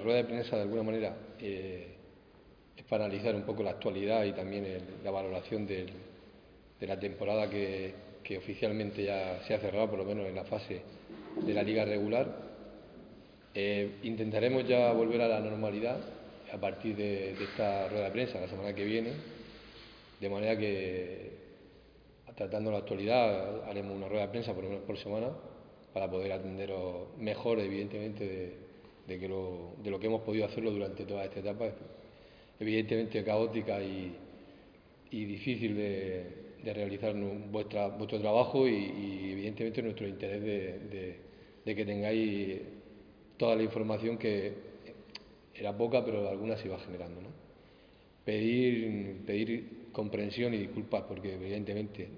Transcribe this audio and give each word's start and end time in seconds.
La 0.00 0.04
rueda 0.04 0.22
de 0.22 0.24
prensa, 0.24 0.56
de 0.56 0.62
alguna 0.62 0.82
manera, 0.82 1.14
eh, 1.38 1.88
es 2.74 2.84
para 2.84 3.04
analizar 3.04 3.34
un 3.34 3.42
poco 3.42 3.62
la 3.62 3.72
actualidad 3.72 4.24
y 4.24 4.32
también 4.32 4.64
la 5.04 5.10
valoración 5.10 5.66
de 5.66 5.86
la 6.80 6.98
temporada 6.98 7.50
que, 7.50 8.08
oficialmente 8.38 9.04
ya 9.04 9.42
se 9.46 9.52
ha 9.52 9.58
cerrado, 9.58 9.90
por 9.90 9.98
lo 9.98 10.06
menos 10.06 10.26
en 10.26 10.34
la 10.34 10.44
fase 10.44 10.80
de 11.44 11.52
la 11.52 11.62
liga 11.62 11.84
regular. 11.84 12.34
Eh, 13.52 13.96
intentaremos 14.04 14.66
ya 14.66 14.90
volver 14.92 15.20
a 15.20 15.28
la 15.28 15.40
normalidad 15.40 15.98
a 16.50 16.56
partir 16.56 16.96
de, 16.96 17.32
esta 17.32 17.86
rueda 17.90 18.06
de 18.06 18.10
prensa 18.10 18.40
la 18.40 18.48
semana 18.48 18.74
que 18.74 18.84
viene, 18.86 19.12
de 20.18 20.30
manera 20.30 20.56
que, 20.56 21.30
tratando 22.34 22.70
la 22.70 22.78
actualidad, 22.78 23.64
haremos 23.68 23.94
una 23.94 24.08
rueda 24.08 24.22
de 24.22 24.28
prensa 24.30 24.54
por 24.54 24.64
menos 24.64 24.80
por 24.80 24.96
semana 24.96 25.28
para 25.92 26.10
poder 26.10 26.32
atenderos 26.32 27.18
mejor, 27.18 27.60
evidentemente, 27.60 28.26
de, 28.26 28.69
de 29.18 29.90
lo 29.90 30.00
que 30.00 30.06
hemos 30.06 30.22
podido 30.22 30.44
hacerlo 30.44 30.70
durante 30.70 31.04
toda 31.04 31.24
esta 31.24 31.40
etapa, 31.40 31.70
evidentemente 32.60 33.24
caótica 33.24 33.82
y, 33.82 34.14
difícil 35.10 35.76
de, 35.76 36.72
realizar 36.72 37.14
vuestra, 37.50 37.88
vuestro 37.88 38.20
trabajo 38.20 38.68
y, 38.68 39.32
evidentemente 39.32 39.82
nuestro 39.82 40.06
interés 40.06 40.42
de, 40.42 41.74
que 41.74 41.84
tengáis 41.84 42.60
toda 43.36 43.56
la 43.56 43.62
información 43.62 44.18
que 44.18 44.52
era 45.54 45.76
poca, 45.76 46.04
pero 46.04 46.28
alguna 46.28 46.56
se 46.56 46.66
iba 46.66 46.78
generando. 46.80 47.20
Pedir, 48.24 49.22
pedir 49.26 49.90
comprensión 49.92 50.54
y 50.54 50.58
disculpas 50.58 51.02
porque 51.02 51.34
evidentemente 51.34 52.08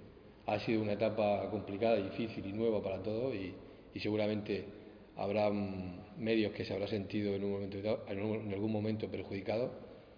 ha 0.47 0.59
sido 0.61 0.83
una 0.83 0.93
etapa 0.93 1.49
complicada, 1.51 1.97
difícil 1.97 2.45
y 2.47 2.53
nueva 2.53 2.83
para 2.83 3.03
todos 3.03 3.35
y, 3.35 3.55
seguramente 4.01 4.65
habrá 5.17 5.51
medios 6.19 6.53
que 6.53 6.65
se 6.65 6.73
habrá 6.75 6.87
sentido 6.87 7.35
en, 7.35 7.45
un 7.45 7.53
momento, 7.53 8.05
en 8.09 8.53
algún 8.53 8.73
momento 8.73 9.09
perjudicados. 9.09 9.71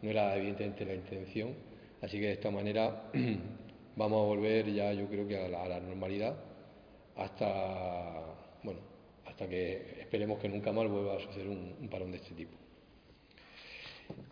No 0.02 0.10
era 0.10 0.36
evidentemente 0.36 0.84
la 0.84 0.94
intención, 0.94 1.54
así 2.02 2.18
que 2.20 2.26
de 2.26 2.32
esta 2.32 2.50
manera 2.50 3.10
vamos 3.96 4.22
a 4.22 4.26
volver 4.26 4.72
ya 4.72 4.92
yo 4.92 5.06
creo 5.08 5.26
que 5.26 5.38
a 5.38 5.48
la, 5.48 5.80
normalidad 5.80 6.36
hasta, 7.16 8.20
bueno, 8.62 8.80
hasta 9.24 9.48
que 9.48 10.00
esperemos 10.00 10.38
que 10.40 10.48
nunca 10.48 10.72
más 10.72 10.88
vuelva 10.88 11.16
a 11.16 11.20
suceder 11.20 11.48
un, 11.48 11.88
parón 11.90 12.10
de 12.10 12.18
este 12.18 12.34
tipo. 12.34 12.52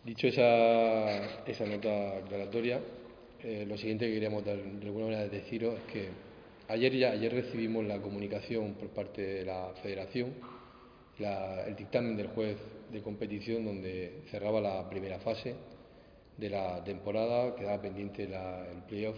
Dicho 0.05 0.27
esa, 0.27 1.43
esa 1.47 1.65
nota 1.65 2.19
aclaratoria, 2.19 2.81
eh, 3.43 3.65
lo 3.67 3.79
siguiente 3.79 4.07
que 4.07 4.15
queríamos 4.15 4.45
dar, 4.45 4.57
de 4.57 4.87
alguna 4.87 5.07
manera 5.07 5.29
deciros 5.29 5.79
es 5.79 5.93
que 5.93 6.09
ayer 6.69 6.95
ya 6.97 7.11
ayer 7.13 7.33
recibimos 7.33 7.85
la 7.87 8.01
comunicación 8.01 8.75
por 8.75 8.89
parte 8.89 9.23
de 9.23 9.45
la 9.45 9.73
Federación, 9.83 10.35
el 11.25 11.77
dictamen 11.77 12.17
del 12.17 12.29
juez 12.29 12.57
de 12.91 13.03
competición 13.03 13.65
donde 13.65 14.23
cerraba 14.31 14.61
la 14.61 14.89
primera 14.89 15.19
fase 15.19 15.55
de 16.37 16.51
la 16.51 16.83
temporada, 16.85 17.55
quedaba 17.55 17.81
pendiente 17.81 18.25
el 18.25 18.83
playoff 18.89 19.17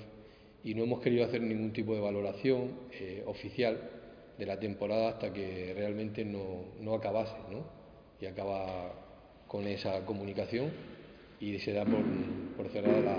y 0.62 0.74
no 0.74 0.84
hemos 0.84 1.00
querido 1.00 1.24
hacer 1.24 1.42
ningún 1.42 1.72
tipo 1.72 1.94
de 1.94 2.00
valoración 2.00 2.70
eh, 2.92 3.22
oficial 3.26 3.78
de 4.38 4.46
la 4.46 4.58
temporada 4.58 5.10
hasta 5.10 5.32
que 5.32 5.72
realmente 5.74 6.24
no, 6.24 6.94
acabase, 6.94 7.36
¿no? 7.50 7.64
Y 8.20 8.26
acaba 8.26 8.92
con 9.46 9.66
esa 9.66 10.04
comunicación 10.04 10.70
y 11.40 11.58
se 11.58 11.72
da 11.72 11.84
por, 11.84 12.02
por 12.56 12.68
cerrada 12.70 13.00
la, 13.00 13.18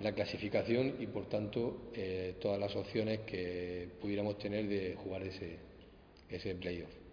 la 0.00 0.12
clasificación 0.12 0.96
y 1.00 1.06
por 1.06 1.26
tanto 1.26 1.90
eh, 1.94 2.34
todas 2.40 2.60
las 2.60 2.74
opciones 2.76 3.20
que 3.20 3.88
pudiéramos 4.00 4.38
tener 4.38 4.68
de 4.68 4.94
jugar 4.96 5.22
ese, 5.22 5.58
ese 6.28 6.54
playoff. 6.54 7.03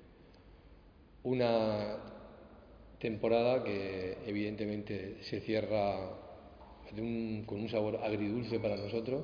Una 1.23 1.97
temporada 2.99 3.63
que 3.63 4.17
evidentemente 4.25 5.17
se 5.21 5.39
cierra 5.41 6.17
con 7.45 7.59
un 7.59 7.69
sabor 7.69 7.97
agridulce 8.03 8.59
para 8.59 8.75
nosotros. 8.75 9.23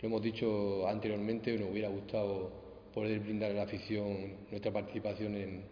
Lo 0.00 0.08
hemos 0.08 0.22
dicho 0.22 0.86
anteriormente, 0.86 1.58
nos 1.58 1.70
hubiera 1.70 1.88
gustado 1.88 2.50
poder 2.94 3.20
brindar 3.20 3.50
a 3.50 3.54
la 3.54 3.62
afición 3.62 4.46
nuestra 4.50 4.72
participación 4.72 5.34
en, 5.34 5.62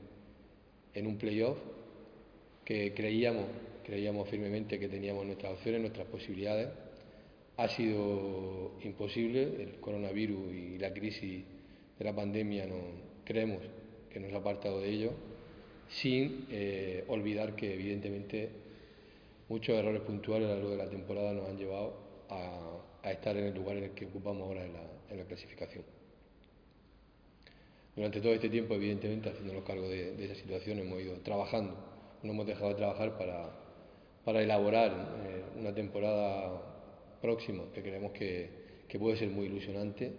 en 0.95 1.07
un 1.07 1.17
playoff 1.17 1.59
que 2.65 2.93
creíamos, 2.93 3.45
creíamos 3.85 4.29
firmemente 4.29 4.79
que 4.79 4.89
teníamos 4.89 5.25
nuestras 5.27 5.53
opciones, 5.53 5.81
nuestras 5.81 6.09
posibilidades 6.09 6.69
ha 7.57 7.69
sido 7.69 8.73
imposible. 8.83 9.63
El 9.63 9.81
coronavirus 9.81 10.53
y 10.53 10.79
la 10.79 10.93
crisis 10.93 11.45
de 11.99 12.05
la 12.05 12.15
pandemia 12.15 12.67
no, 12.67 12.77
creemos 13.25 13.63
que 14.11 14.21
nos 14.21 14.33
ha 14.33 14.39
apartado 14.39 14.81
de 14.81 14.91
ello, 14.91 15.13
sin 15.89 16.47
eh, 16.51 17.05
olvidar 17.09 17.55
que 17.55 17.75
evidentemente 17.75 18.51
muchos 19.49 19.77
errores 19.77 20.03
puntuales 20.03 20.49
a 20.49 20.55
lo 20.55 20.57
largo 20.57 20.71
de 20.71 20.77
la 20.77 20.91
temporada 20.91 21.33
nos 21.33 21.49
han 21.49 21.57
llevado 21.57 21.95
a, 22.29 23.11
estar 23.11 23.37
en 23.37 23.45
el 23.45 23.55
lugar 23.55 23.77
en 23.77 23.85
el 23.85 23.91
que 23.93 24.07
ocupamos 24.07 24.43
ahora 24.43 24.65
en 24.65 24.73
la, 25.19 25.25
clasificación. 25.25 25.85
Durante 27.95 28.21
todo 28.21 28.33
este 28.33 28.49
tiempo, 28.49 28.75
evidentemente, 28.75 29.31
haciéndonos 29.31 29.63
cargo 29.65 29.89
de, 29.89 30.23
esa 30.25 30.35
situación, 30.35 30.81
hemos 30.81 31.01
ido 31.01 31.15
trabajando, 31.21 31.77
no 32.23 32.33
hemos 32.33 32.47
dejado 32.47 32.71
de 32.71 32.75
trabajar 32.75 33.17
para, 33.17 34.43
elaborar 34.43 34.91
eh, 35.25 35.59
una 35.59 35.73
temporada 35.73 36.61
próximo, 37.23 37.73
que 37.73 37.83
creemos 37.83 38.13
que, 38.13 38.67
puede 38.99 39.17
ser 39.17 39.29
muy 39.29 39.47
ilusionante. 39.47 40.13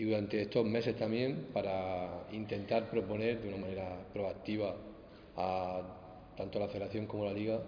Y 0.00 0.04
durante 0.04 0.40
estos 0.40 0.64
meses 0.64 0.96
también 0.96 1.48
para 1.52 2.26
intentar 2.32 2.88
proponer 2.88 3.42
de 3.42 3.48
una 3.48 3.58
manera 3.58 3.98
proactiva 4.14 4.74
a 5.36 5.82
tanto 6.38 6.58
la 6.58 6.68
Federación 6.68 7.04
como 7.04 7.26
la 7.26 7.34
Liga 7.34 7.60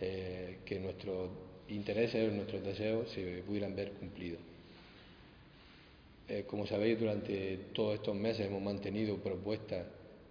eh, 0.00 0.60
que 0.64 0.80
nuestros 0.80 1.28
intereses, 1.68 2.32
nuestros 2.32 2.64
deseos 2.64 3.10
se 3.10 3.42
pudieran 3.46 3.76
ver 3.76 3.92
cumplidos. 3.92 4.40
Eh, 6.26 6.44
como 6.46 6.66
sabéis, 6.66 6.98
durante 6.98 7.58
todos 7.74 7.96
estos 7.96 8.16
meses 8.16 8.46
hemos 8.46 8.62
mantenido 8.62 9.18
propuestas 9.18 9.84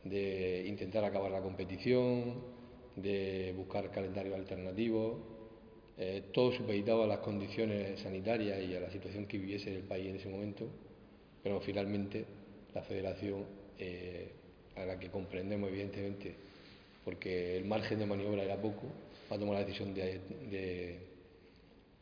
de 0.05 0.65
intentar 0.67 1.03
acabar 1.03 1.29
la 1.29 1.41
competición, 1.41 2.33
de 2.95 3.53
buscar 3.55 3.91
calendarios 3.91 4.33
alternativos, 4.33 5.17
eh, 5.99 6.23
todo 6.33 6.51
supeditado 6.51 7.03
a 7.03 7.07
las 7.07 7.19
condiciones 7.19 7.99
sanitarias 7.99 8.59
y 8.59 8.75
a 8.75 8.79
la 8.79 8.89
situación 8.89 9.27
que 9.27 9.37
viviese 9.37 9.75
el 9.75 9.83
país 9.83 10.07
en 10.07 10.15
ese 10.15 10.29
momento, 10.29 10.67
pero 11.47 11.61
finalmente 11.61 12.25
la 12.75 12.81
federación, 12.81 13.45
eh, 13.79 14.27
a 14.75 14.83
la 14.83 14.99
que 14.99 15.07
comprendemos 15.07 15.69
evidentemente, 15.69 16.35
porque 17.05 17.55
el 17.55 17.63
margen 17.63 17.99
de 17.99 18.05
maniobra 18.05 18.43
era 18.43 18.57
poco, 18.57 18.87
ha 19.29 19.37
tomado 19.37 19.53
la 19.53 19.63
decisión 19.63 19.93
de, 19.93 20.19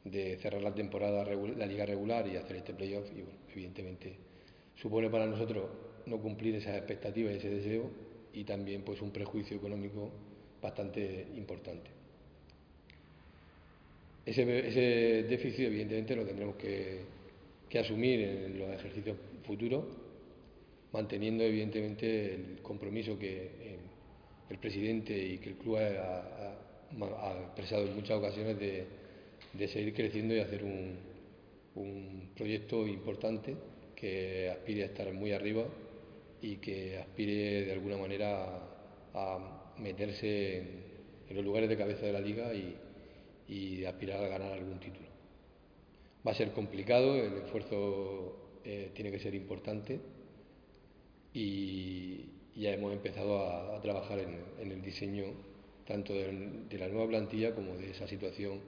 de, 0.03 0.38
cerrar 0.38 0.63
la 0.63 0.73
temporada, 0.73 1.23
la 1.23 1.66
liga 1.67 1.85
regular 1.85 2.28
y 2.28 2.38
hacer 2.38 2.56
este 2.56 2.73
playoff 2.73 3.07
y 3.11 3.22
bueno, 3.22 3.38
evidentemente 3.51 4.16
supone 4.81 5.11
para 5.11 5.28
nosotros 5.28 5.69
no 6.07 6.17
cumplir 6.17 6.56
esas 6.56 6.75
expectativas 6.77 7.35
y 7.35 7.38
ese 7.38 7.50
deseo 7.50 7.91
y 8.33 8.45
también 8.45 8.81
pues 8.81 9.00
un 9.00 9.12
prejuicio 9.12 9.57
económico 9.57 10.09
bastante 10.59 11.27
importante. 11.36 11.91
Ese, 14.25 14.44
déficit, 14.44 15.68
evidentemente, 15.68 16.15
lo 16.15 16.25
tendremos 16.25 16.56
que, 16.56 17.13
asumir 17.77 18.21
en 18.21 18.57
los 18.57 18.69
ejercicios 18.69 19.18
futuros, 19.45 19.86
manteniendo, 20.92 21.44
evidentemente, 21.44 22.36
el 22.36 22.62
compromiso 22.62 23.18
que 23.18 23.51
eh, 23.59 23.77
el 24.50 24.57
presidente 24.57 25.18
y 25.18 25.38
que 25.39 25.50
el 25.50 25.56
club 25.56 25.77
ha, 25.77 26.53
expresado 27.45 27.83
en 27.83 27.95
muchas 27.95 28.18
ocasiones 28.18 28.57
de, 28.59 29.68
seguir 29.68 29.94
creciendo 29.94 30.36
y 30.36 30.39
hacer 30.39 30.63
un, 30.63 31.15
proyecto 32.36 32.88
importante 32.88 33.56
que 33.95 34.50
aspire 34.50 34.83
a 34.83 34.86
estar 34.86 35.12
muy 35.13 35.31
arriba 35.33 35.65
y 36.41 36.57
que 36.57 36.98
aspire 36.98 37.65
de 37.65 37.74
alguna 37.74 37.98
manera 37.98 38.59
a, 39.13 39.74
meterse 39.77 40.57
en, 41.30 41.36
los 41.36 41.44
lugares 41.44 41.68
de 41.68 41.75
cabeza 41.75 42.06
de 42.06 42.13
la 42.13 42.21
liga 42.21 42.53
y, 42.53 42.75
y 43.50 43.83
aspirar 43.83 44.24
a 44.24 44.27
ganar 44.27 44.53
algún 44.53 44.80
título. 44.80 45.07
Va 46.25 46.31
a 46.31 46.36
ser 46.36 46.51
complicado, 46.51 47.15
el 47.15 47.33
esfuerzo 47.33 48.44
eh, 48.67 48.89
tiene 48.95 49.12
que 49.12 49.19
ser 49.19 49.35
importante 49.35 50.00
y, 51.33 52.31
ya 52.56 52.71
hemos 52.71 52.94
empezado 52.94 53.47
a, 53.47 53.79
trabajar 53.81 54.17
en, 54.17 54.71
el 54.71 54.81
diseño 54.81 55.25
tanto 55.85 56.13
de, 56.13 56.77
la 56.79 56.88
nueva 56.88 57.07
plantilla 57.07 57.53
como 57.53 57.75
de 57.75 57.91
esa 57.91 58.07
situación 58.07 58.59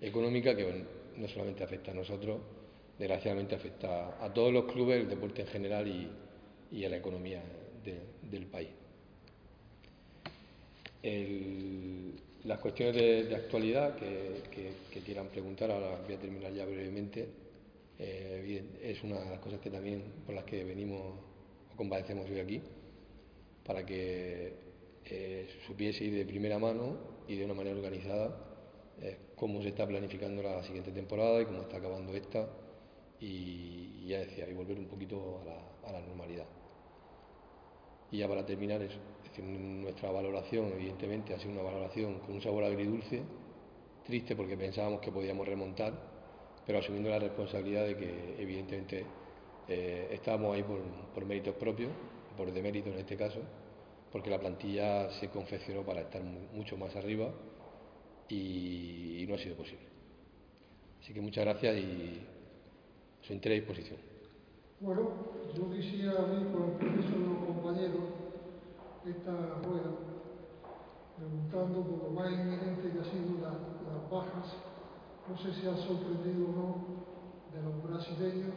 económica 0.00 0.54
que 0.54 0.84
no 1.16 1.28
solamente 1.28 1.64
afecta 1.64 1.92
a 1.92 1.94
nosotros, 1.94 2.40
desgraciadamente 2.98 3.54
afecta 3.54 4.22
a 4.22 4.34
todos 4.34 4.52
los 4.52 4.70
clubes, 4.70 5.00
el 5.00 5.08
deporte 5.08 5.42
en 5.42 5.48
general 5.48 5.88
y, 5.88 6.84
a 6.84 6.88
la 6.90 6.96
economía 6.98 7.42
del 8.30 8.46
país. 8.46 8.68
las 12.44 12.58
cuestiones 12.58 12.94
de, 12.94 13.34
actualidad 13.34 13.96
que, 13.96 15.00
quieran 15.02 15.28
preguntar, 15.28 15.70
ahora 15.70 15.98
voy 16.04 16.14
a 16.14 16.18
terminar 16.18 16.52
ya 16.52 16.66
brevemente, 16.66 17.45
eh, 17.98 18.64
es 18.82 19.02
una 19.02 19.20
de 19.20 19.30
las 19.30 19.38
cosas 19.40 19.60
que 19.60 19.70
también 19.70 20.02
por 20.24 20.34
las 20.34 20.44
que 20.44 20.64
venimos 20.64 21.00
o 21.72 21.76
compadecemos 21.76 22.28
hoy 22.30 22.40
aquí, 22.40 22.62
para 23.64 23.84
que 23.84 24.54
eh, 25.04 25.48
supiese 25.66 26.04
ir 26.04 26.14
de 26.14 26.24
primera 26.24 26.58
mano 26.58 26.96
y 27.28 27.36
de 27.36 27.44
una 27.44 27.54
manera 27.54 27.76
organizada 27.76 28.46
eh, 29.00 29.18
cómo 29.36 29.60
se 29.62 29.68
está 29.68 29.86
planificando 29.86 30.42
la 30.42 30.62
siguiente 30.62 30.90
temporada 30.90 31.42
y 31.42 31.44
cómo 31.44 31.62
está 31.62 31.76
acabando 31.76 32.14
esta 32.14 32.48
y, 33.20 34.06
ya 34.06 34.20
decía, 34.20 34.48
y 34.48 34.54
volver 34.54 34.78
un 34.78 34.86
poquito 34.86 35.40
a 35.84 35.92
la, 35.92 36.00
normalidad. 36.00 36.46
Y 38.10 38.18
ya 38.18 38.28
para 38.28 38.44
terminar, 38.44 38.82
eso, 38.82 38.98
nuestra 39.42 40.10
valoración, 40.10 40.72
evidentemente, 40.72 41.34
ha 41.34 41.38
sido 41.38 41.52
una 41.52 41.62
valoración 41.62 42.20
con 42.20 42.34
un 42.34 42.42
sabor 42.42 42.64
agridulce, 42.64 43.22
triste 44.04 44.36
porque 44.36 44.56
pensábamos 44.56 45.00
que 45.00 45.10
podíamos 45.10 45.46
remontar, 45.46 46.15
pero 46.66 46.78
asumiendo 46.78 47.10
la 47.10 47.18
responsabilidad 47.18 47.86
de 47.86 47.96
que, 47.96 48.36
evidentemente, 48.38 49.06
eh, 49.68 50.08
estábamos 50.12 50.54
ahí 50.54 50.64
por, 50.64 51.24
méritos 51.24 51.54
propios, 51.54 51.90
por 52.36 52.52
demérito 52.52 52.90
en 52.90 52.98
este 52.98 53.16
caso, 53.16 53.40
porque 54.10 54.30
la 54.30 54.38
plantilla 54.38 55.10
se 55.10 55.28
confeccionó 55.28 55.82
para 55.82 56.00
estar 56.02 56.22
mucho 56.22 56.76
más 56.76 56.94
arriba 56.96 57.30
y 58.28 59.24
no 59.28 59.34
ha 59.34 59.38
sido 59.38 59.56
posible. 59.56 59.86
Así 61.00 61.14
que 61.14 61.20
muchas 61.20 61.44
gracias 61.44 61.76
y 61.76 62.20
su 63.22 63.32
entera 63.32 63.54
disposición. 63.54 63.98
Bueno, 64.80 65.08
yo 65.54 65.70
quisiera 65.70 66.20
abrir 66.20 66.52
con 66.52 66.64
el 66.64 66.70
permiso 66.72 67.10
de 67.10 67.26
los 67.26 67.38
compañeros 67.46 68.02
esta 69.06 69.32
rueda, 69.62 69.94
preguntando 71.16 71.82
por 71.82 72.02
lo 72.04 72.10
más 72.10 72.32
inminente 72.32 72.90
que 72.90 72.98
ha 72.98 73.04
sido 73.04 73.40
las 73.40 74.10
bajas, 74.10 74.56
no 75.28 75.36
sé 75.38 75.52
si 75.60 75.66
ha 75.66 75.76
sorprendido 75.76 76.46
o 76.46 76.52
no, 76.52 76.70
de 77.52 77.62
los 77.62 77.82
brasileños, 77.82 78.54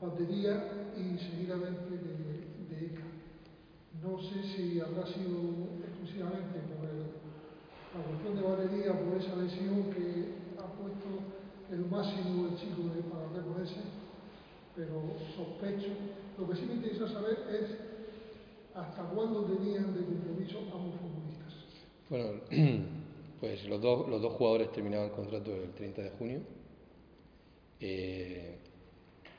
batería 0.00 0.92
y 0.96 1.18
seguidamente 1.18 1.90
de, 1.96 2.68
de 2.68 2.86
ECA. 2.86 3.08
No 4.02 4.18
sé 4.20 4.42
si 4.42 4.80
habrá 4.80 5.06
sido 5.06 5.80
exclusivamente 5.84 6.60
por 6.68 6.88
la 6.88 8.06
cuestión 8.06 8.36
de 8.36 8.42
batería, 8.42 8.92
por 8.92 9.16
esa 9.16 9.36
lesión 9.36 9.90
que 9.92 10.34
ha 10.58 10.66
puesto 10.78 11.08
el 11.70 11.86
máximo 11.86 12.46
del 12.46 12.58
chico 12.58 12.82
de, 12.94 13.02
para 13.02 13.28
reponerse, 13.28 13.80
pero 14.76 15.02
sospecho. 15.36 15.92
Lo 16.38 16.48
que 16.48 16.56
sí 16.56 16.66
me 16.66 16.74
interesa 16.74 17.08
saber 17.08 17.38
es 17.50 17.90
hasta 18.74 19.02
cuándo 19.04 19.44
tenían 19.44 19.94
de 19.94 20.04
compromiso 20.04 20.58
ambos 20.72 20.94
futbolistas. 21.00 21.54
Bueno, 22.08 22.40
pues 23.40 23.64
los 23.64 23.80
dos, 23.80 24.08
los 24.08 24.20
dos 24.20 24.34
jugadores 24.34 24.70
terminaban 24.70 25.10
contrato 25.10 25.54
el 25.54 25.72
30 25.72 26.02
de 26.02 26.10
junio. 26.10 26.40
Eh, 27.80 28.56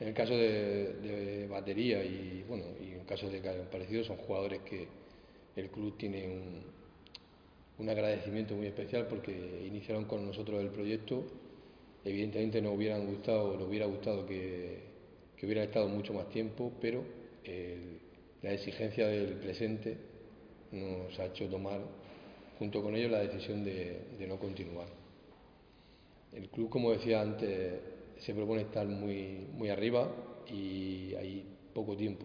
en 0.00 0.08
el 0.08 0.14
caso 0.14 0.34
de, 0.34 1.46
batería 1.48 2.04
y 2.04 2.44
bueno, 2.48 2.64
y 2.80 2.88
en 2.94 3.00
el 3.00 3.06
caso 3.06 3.30
de 3.30 3.40
parecido, 3.40 4.02
son 4.02 4.16
jugadores 4.16 4.60
que 4.62 4.88
el 5.54 5.70
club 5.70 5.96
tiene 5.96 6.26
un, 7.78 7.88
agradecimiento 7.88 8.54
muy 8.54 8.66
especial 8.66 9.08
porque 9.08 9.32
iniciaron 9.66 10.04
con 10.04 10.24
nosotros 10.24 10.60
el 10.62 10.70
proyecto 10.70 11.24
Evidentemente 12.04 12.62
nos 12.62 12.76
hubieran 12.76 13.06
gustado, 13.06 13.56
nos 13.56 13.68
hubiera 13.68 13.86
gustado 13.86 14.26
que, 14.26 14.78
que 15.36 15.46
hubieran 15.46 15.64
estado 15.64 15.88
mucho 15.88 16.12
más 16.12 16.28
tiempo, 16.30 16.72
pero 16.80 17.04
la 18.42 18.52
exigencia 18.52 19.06
del 19.06 19.34
presente 19.34 19.96
nos 20.72 21.16
ha 21.20 21.26
hecho 21.26 21.48
tomar 21.48 21.80
junto 22.62 22.80
con 22.80 22.94
ellos 22.94 23.10
la 23.10 23.18
decisión 23.18 23.64
de, 23.64 24.24
no 24.28 24.38
continuar. 24.38 24.86
El 26.32 26.48
club, 26.48 26.70
como 26.70 26.92
decía 26.92 27.20
antes, 27.20 27.80
se 28.18 28.32
propone 28.34 28.62
estar 28.62 28.86
muy, 28.86 29.48
muy 29.52 29.68
arriba 29.68 30.08
y 30.48 31.12
hay 31.16 31.44
poco 31.74 31.96
tiempo. 31.96 32.24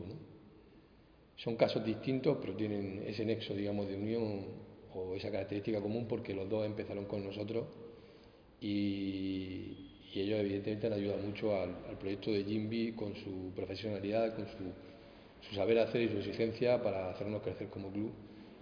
Son 1.37 1.55
casos 1.55 1.83
distintos, 1.83 2.37
pero 2.39 2.55
tienen 2.55 3.03
ese 3.07 3.25
nexo, 3.25 3.55
digamos, 3.55 3.87
de 3.87 3.95
unión 3.95 4.45
o 4.93 5.15
esa 5.15 5.31
característica 5.31 5.81
común 5.81 6.05
porque 6.07 6.35
los 6.35 6.47
dos 6.47 6.67
empezaron 6.67 7.05
con 7.05 7.25
nosotros 7.25 7.65
y, 8.61 9.85
ellos 10.13 10.39
evidentemente 10.39 10.87
han 10.87 10.93
ayudado 10.93 11.21
mucho 11.21 11.55
al, 11.55 11.97
proyecto 11.99 12.31
de 12.31 12.43
Jimby 12.43 12.93
con 12.93 13.15
su 13.15 13.51
profesionalidad, 13.55 14.35
con 14.35 14.45
su, 14.47 15.55
saber 15.55 15.77
hacer 15.79 16.01
y 16.01 16.09
su 16.09 16.17
exigencia 16.17 16.81
para 16.81 17.09
hacernos 17.11 17.41
crecer 17.41 17.69
como 17.69 17.91
club. 17.91 18.11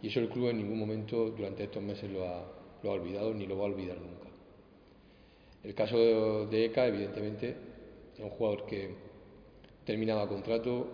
Y 0.06 0.10
eso 0.10 0.20
el 0.20 0.30
club 0.30 0.50
en 0.50 0.58
ningún 0.58 0.78
momento 0.78 1.32
durante 1.32 1.64
estos 1.64 1.82
meses 1.82 2.12
lo 2.12 2.28
ha, 2.28 2.46
olvidado 2.84 3.34
ni 3.34 3.48
lo 3.48 3.58
va 3.58 3.64
a 3.64 3.70
olvidar 3.70 3.98
nunca. 4.00 4.30
El 5.64 5.74
caso 5.74 6.46
de, 6.46 6.66
ECA, 6.66 6.86
evidentemente, 6.86 7.56
es 8.14 8.20
un 8.20 8.30
jugador 8.30 8.68
que 8.68 8.92
terminaba 9.84 10.28
contrato 10.28 10.88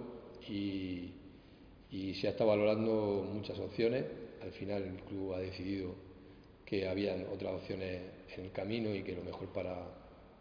y, 0.47 1.11
se 1.91 2.27
ha 2.27 2.29
estado 2.29 2.51
valorando 2.51 3.27
muchas 3.33 3.59
opciones. 3.59 4.05
Al 4.41 4.53
final 4.53 4.83
el 4.83 5.03
club 5.03 5.33
ha 5.33 5.39
decidido 5.39 5.93
que 6.63 6.87
habían 6.87 7.25
otras 7.33 7.55
opciones 7.55 8.01
en 8.33 8.45
el 8.45 8.51
camino 8.53 8.95
y 8.95 9.03
que 9.03 9.13
lo 9.13 9.25
mejor 9.25 9.49
para, 9.49 9.75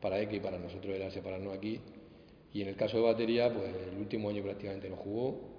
para 0.01 0.21
X 0.21 0.37
y 0.37 0.41
para 0.41 0.61
nosotros 0.61 0.95
era 0.95 1.11
separarnos 1.11 1.57
aquí. 1.57 1.81
Y 2.55 2.63
en 2.63 2.69
el 2.69 2.77
caso 2.77 2.99
de 2.99 3.03
batería, 3.03 3.53
pues 3.53 3.69
el 3.91 3.99
último 3.99 4.29
año 4.29 4.45
prácticamente 4.45 4.89
no 4.89 4.95
jugó. 4.95 5.50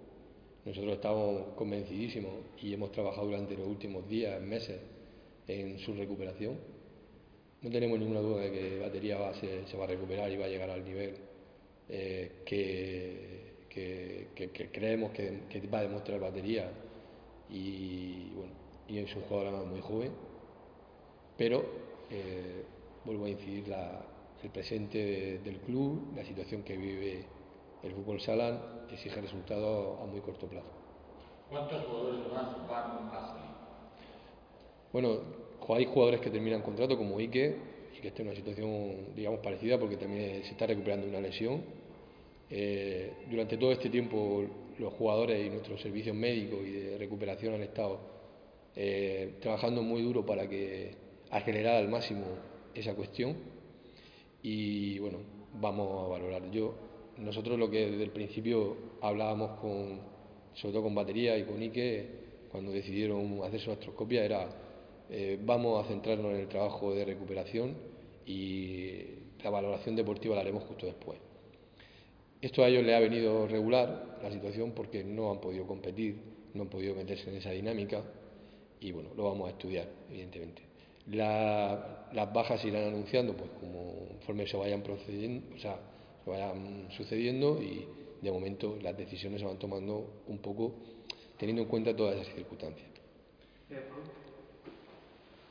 Nosotros 0.66 0.94
estábamos 0.94 1.54
convencidísimos 1.56 2.34
y 2.62 2.74
hemos 2.74 2.92
trabajado 2.92 3.28
durante 3.28 3.56
los 3.56 3.68
últimos 3.68 4.08
días, 4.08 4.42
meses, 4.42 4.80
en 5.48 5.80
su 5.80 5.94
recuperación. 5.94 6.58
No 7.62 7.70
tenemos 7.70 8.00
ninguna 8.00 8.22
duda 8.22 8.42
de 8.42 8.52
que 8.52 8.80
batería 8.80 9.18
va, 9.18 9.34
se, 9.34 9.78
va 9.78 9.84
a 9.84 9.88
recuperar 9.88 10.32
y 10.32 10.38
va 10.38 10.46
a 10.46 10.50
llegar 10.50 10.70
al 10.70 10.84
nivel 10.84 11.16
eh, 11.90 12.42
que, 12.46 13.52
creemos 14.72 15.12
que, 15.12 15.68
va 15.72 15.80
a 15.80 15.84
demostrar 15.84 16.20
batería. 16.20 16.72
Y 17.50 18.30
bueno, 18.36 18.54
y 18.88 19.00
es 19.00 19.16
un 19.16 19.24
jugador 19.24 19.66
muy 19.66 19.82
joven 19.82 20.12
pero 21.42 21.66
eh, 22.12 22.64
vuelvo 23.04 23.26
a 23.26 23.30
incidir 23.30 23.64
el 24.44 24.50
presente 24.52 25.40
del 25.44 25.58
club, 25.58 26.14
la 26.16 26.24
situación 26.24 26.62
que 26.62 26.78
vive 26.78 27.26
el 27.84 27.94
fútbol 27.94 28.20
salán, 28.20 28.60
exige 28.92 29.22
resultados 29.22 30.00
a 30.02 30.06
muy 30.06 30.22
corto 30.22 30.48
plazo. 30.48 30.68
¿Cuántos 31.50 31.84
jugadores 31.86 32.20
más 32.32 32.68
van 32.68 33.10
a 33.14 33.28
salir? 33.28 33.52
Bueno, 34.94 35.20
hay 35.70 35.86
jugadores 35.86 36.22
que 36.22 36.30
terminan 36.30 36.62
contrato 36.62 36.98
como 36.98 37.18
Ike 37.18 37.58
y 37.98 38.02
que 38.02 38.10
está 38.10 38.22
en 38.22 38.30
una 38.30 38.36
situación, 38.36 39.14
digamos, 39.16 39.40
parecida 39.40 39.80
porque 39.80 39.98
también 39.98 40.44
se 40.44 40.52
está 40.52 40.68
recuperando 40.68 41.08
una 41.08 41.20
lesión. 41.20 41.62
Eh, 42.50 43.14
durante 43.30 43.58
todo 43.58 43.72
este 43.72 43.90
tiempo 43.90 44.44
los 44.78 44.94
jugadores 44.94 45.46
y 45.46 45.50
nuestros 45.50 45.82
servicios 45.82 46.16
médicos 46.16 46.60
y 46.66 46.72
de 46.72 46.98
recuperación 46.98 47.54
han 47.54 47.62
estado 47.62 48.00
eh, 48.76 49.36
trabajando 49.42 49.82
muy 49.82 50.02
duro 50.02 50.26
para 50.26 50.48
que 50.50 50.96
acelerar 51.30 51.76
al 51.76 51.88
máximo 51.88 52.26
esa 52.74 52.94
cuestión 52.96 53.36
y 54.42 55.00
bueno, 55.00 55.20
vamos 55.54 56.06
a 56.06 56.10
valorar. 56.10 56.50
Yo, 56.52 56.74
nosotros 57.18 57.58
lo 57.58 57.70
que 57.70 57.92
desde 57.92 58.04
el 58.04 58.12
principio 58.12 58.78
hablábamos 59.02 59.60
con, 59.60 60.00
sobre 60.54 60.74
todo 60.74 60.84
con 60.84 60.96
batería 60.96 61.38
y 61.38 61.44
con 61.44 61.62
Ike, 61.62 62.22
cuando 62.52 62.72
decidieron 62.72 63.42
hacer 63.44 63.60
su 63.60 63.72
astroscopia, 63.72 64.26
era 64.26 64.50
eh, 65.10 65.40
vamos 65.42 65.84
a 65.84 65.88
centrarnos 65.88 66.34
en 66.34 66.42
el 66.42 66.48
trabajo 66.48 66.94
de 66.94 67.06
recuperación 67.06 67.76
y 68.26 69.04
la 69.44 69.50
valoración 69.50 69.96
deportiva 69.96 70.36
la 70.36 70.42
haremos 70.42 70.64
justo 70.64 70.86
después. 70.86 71.20
Esto 72.42 72.64
a 72.64 72.70
ellos 72.70 72.84
les 72.84 72.96
ha 72.96 73.00
venido 73.00 73.48
regular 73.48 74.20
la 74.22 74.32
situación 74.32 74.72
porque 74.72 75.04
no 75.04 75.32
han 75.32 75.40
podido 75.40 75.68
competir, 75.68 76.18
no 76.54 76.64
han 76.64 76.70
podido 76.70 76.96
meterse 76.96 77.30
en 77.30 77.38
esa 77.38 77.52
dinámica 77.52 78.04
y 78.80 78.92
bueno, 78.92 79.10
lo 79.16 79.26
vamos 79.26 79.48
a 79.48 79.52
estudiar, 79.52 79.88
evidentemente 80.10 80.72
las 81.08 82.34
bajas 82.34 82.62
se 82.62 82.68
irán 82.68 82.86
anunciando 82.86 83.36
pues 83.36 83.50
como 83.60 84.08
conforme 84.08 84.48
se 84.48 84.58
vayan 84.58 84.82
procediendo, 84.82 85.56
o 85.56 85.60
sea, 85.60 85.78
se 86.24 86.30
vayan 86.30 86.88
sucediendo 86.92 87.62
y 87.62 87.86
de 88.22 88.32
momento 88.32 88.78
las 88.82 88.98
decisiones 88.98 89.42
se 89.42 89.48
van 89.48 89.58
tomando 89.58 90.24
un 90.28 90.38
poco 90.40 90.74
teniendo 91.38 91.64
en 91.64 91.68
cuenta 91.68 91.96
todas 91.96 92.20
esas 92.20 92.36
circunstancias. 92.36 92.88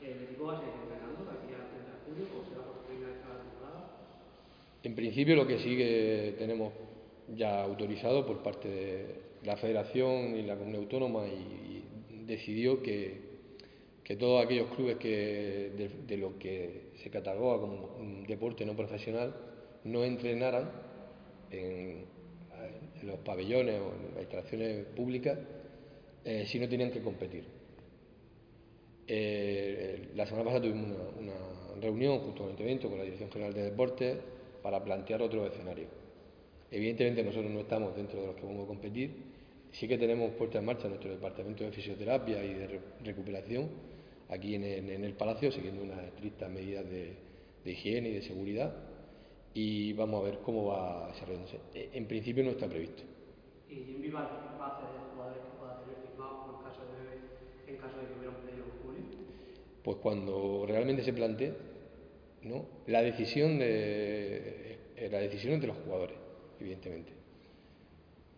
¿El 0.01 0.23
equipo 0.23 0.45
va 0.45 0.57
a 0.57 0.59
seguir 0.59 0.73
entrenando 0.83 1.29
aquí 1.29 1.53
al 1.53 1.69
30 1.69 1.91
de 1.91 1.99
julio 2.05 2.39
o 2.39 2.49
será 2.49 2.63
por 2.63 2.85
primera 2.87 3.11
vez 3.11 3.21
la 3.27 3.43
temporada? 3.43 3.81
En 4.83 4.95
principio 4.95 5.35
lo 5.35 5.45
que 5.45 5.59
sí 5.59 5.75
que 5.77 6.35
tenemos 6.39 6.73
ya 7.35 7.63
autorizado 7.63 8.25
por 8.25 8.41
parte 8.41 8.67
de 8.67 9.15
la 9.43 9.57
Federación 9.57 10.37
y 10.37 10.43
la 10.43 10.55
Comunidad 10.55 10.83
Autónoma 10.83 11.27
y, 11.27 11.83
decidió 12.25 12.81
que, 12.81 13.29
todos 14.19 14.43
aquellos 14.43 14.69
clubes 14.75 14.97
que 14.97 15.71
de, 16.05 16.17
lo 16.17 16.37
que 16.37 16.91
se 17.01 17.09
cataloga 17.09 17.61
como 17.61 18.25
deporte 18.27 18.65
no 18.65 18.75
profesional 18.75 19.33
no 19.83 20.03
entrenaran 20.03 20.69
en, 21.49 22.05
los 23.03 23.17
pabellones 23.19 23.81
o 23.81 23.93
en 23.95 24.13
las 24.13 24.21
instalaciones 24.21 24.85
públicas 24.85 25.37
eh, 26.23 26.45
si 26.45 26.59
no 26.59 26.69
tenían 26.69 26.91
que 26.91 27.01
competir. 27.01 27.45
Eh, 29.07 30.09
la 30.15 30.25
semana 30.25 30.45
pasada 30.45 30.61
tuvimos 30.61 30.97
una, 31.19 31.81
reunión 31.81 32.19
junto 32.19 32.43
con 32.43 32.55
el 32.55 32.61
evento 32.61 32.89
con 32.89 32.99
la 32.99 33.03
Dirección 33.03 33.31
General 33.31 33.53
de 33.53 33.63
Deportes 33.63 34.17
para 34.61 34.83
plantear 34.83 35.21
otro 35.23 35.47
escenario. 35.47 35.87
Evidentemente 36.69 37.23
nosotros 37.23 37.51
no 37.51 37.61
estamos 37.61 37.95
dentro 37.95 38.21
de 38.21 38.27
los 38.27 38.35
que 38.35 38.45
vamos 38.45 38.65
a 38.65 38.67
competir, 38.67 39.11
sí 39.71 39.87
que 39.87 39.97
tenemos 39.97 40.31
puesta 40.33 40.59
en 40.59 40.65
marcha 40.65 40.87
nuestro 40.87 41.09
departamento 41.09 41.63
de 41.63 41.71
fisioterapia 41.71 42.43
y 42.43 42.53
de 42.53 42.79
recuperación 43.03 43.69
aquí 44.31 44.55
en 44.55 44.63
el, 44.63 45.13
Palacio, 45.13 45.51
siguiendo 45.51 45.83
unas 45.83 46.03
estrictas 46.05 46.49
medidas 46.49 46.85
de, 46.89 47.15
higiene 47.65 48.09
y 48.09 48.13
de 48.13 48.21
seguridad, 48.21 48.73
y 49.53 49.93
vamos 49.93 50.21
a 50.21 50.25
ver 50.25 50.39
cómo 50.39 50.67
va 50.67 51.07
desarrollándose. 51.07 51.59
Eh, 51.73 51.89
en 51.93 52.07
principio 52.07 52.43
no 52.43 52.51
está 52.51 52.67
previsto. 52.67 53.03
¿Y 53.69 53.75
Jimmy 53.75 54.09
va 54.09 54.21
a 54.21 54.25
hacer 54.25 54.37
jugadores 55.13 55.41
que 55.43 55.57
pueda 55.57 55.79
tener 55.81 55.97
firmado 56.07 56.57
en 56.57 56.63
caso 56.63 56.81
de, 56.91 57.71
en 57.71 57.77
caso 57.77 57.97
de 57.97 58.07
que 58.07 58.13
hubiera 58.19 58.31
un 58.31 58.83
julio? 58.83 59.03
Pues 59.83 59.97
cuando 59.97 60.65
realmente 60.67 61.03
se 61.03 61.13
plantee, 61.13 61.53
¿no? 62.43 62.65
La 62.87 63.01
decisión 63.01 63.59
de 63.59 64.77
eh, 64.95 65.09
la 65.09 65.19
decisión 65.19 65.53
entre 65.53 65.67
los 65.67 65.77
jugadores, 65.77 66.17
evidentemente. 66.59 67.11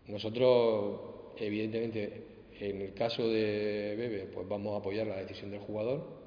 Nosotros, 0.08 1.34
evidentemente, 1.38 2.24
en 2.60 2.82
el 2.82 2.93
caso 2.93 3.27
de 3.27 3.96
Bebe, 3.98 4.29
pues 4.34 4.48
vamos 4.48 4.74
a 4.74 4.77
apoyar 4.77 5.08
la 5.08 5.17
decisión 5.17 5.51
del 5.51 5.60
jugador 5.60 6.23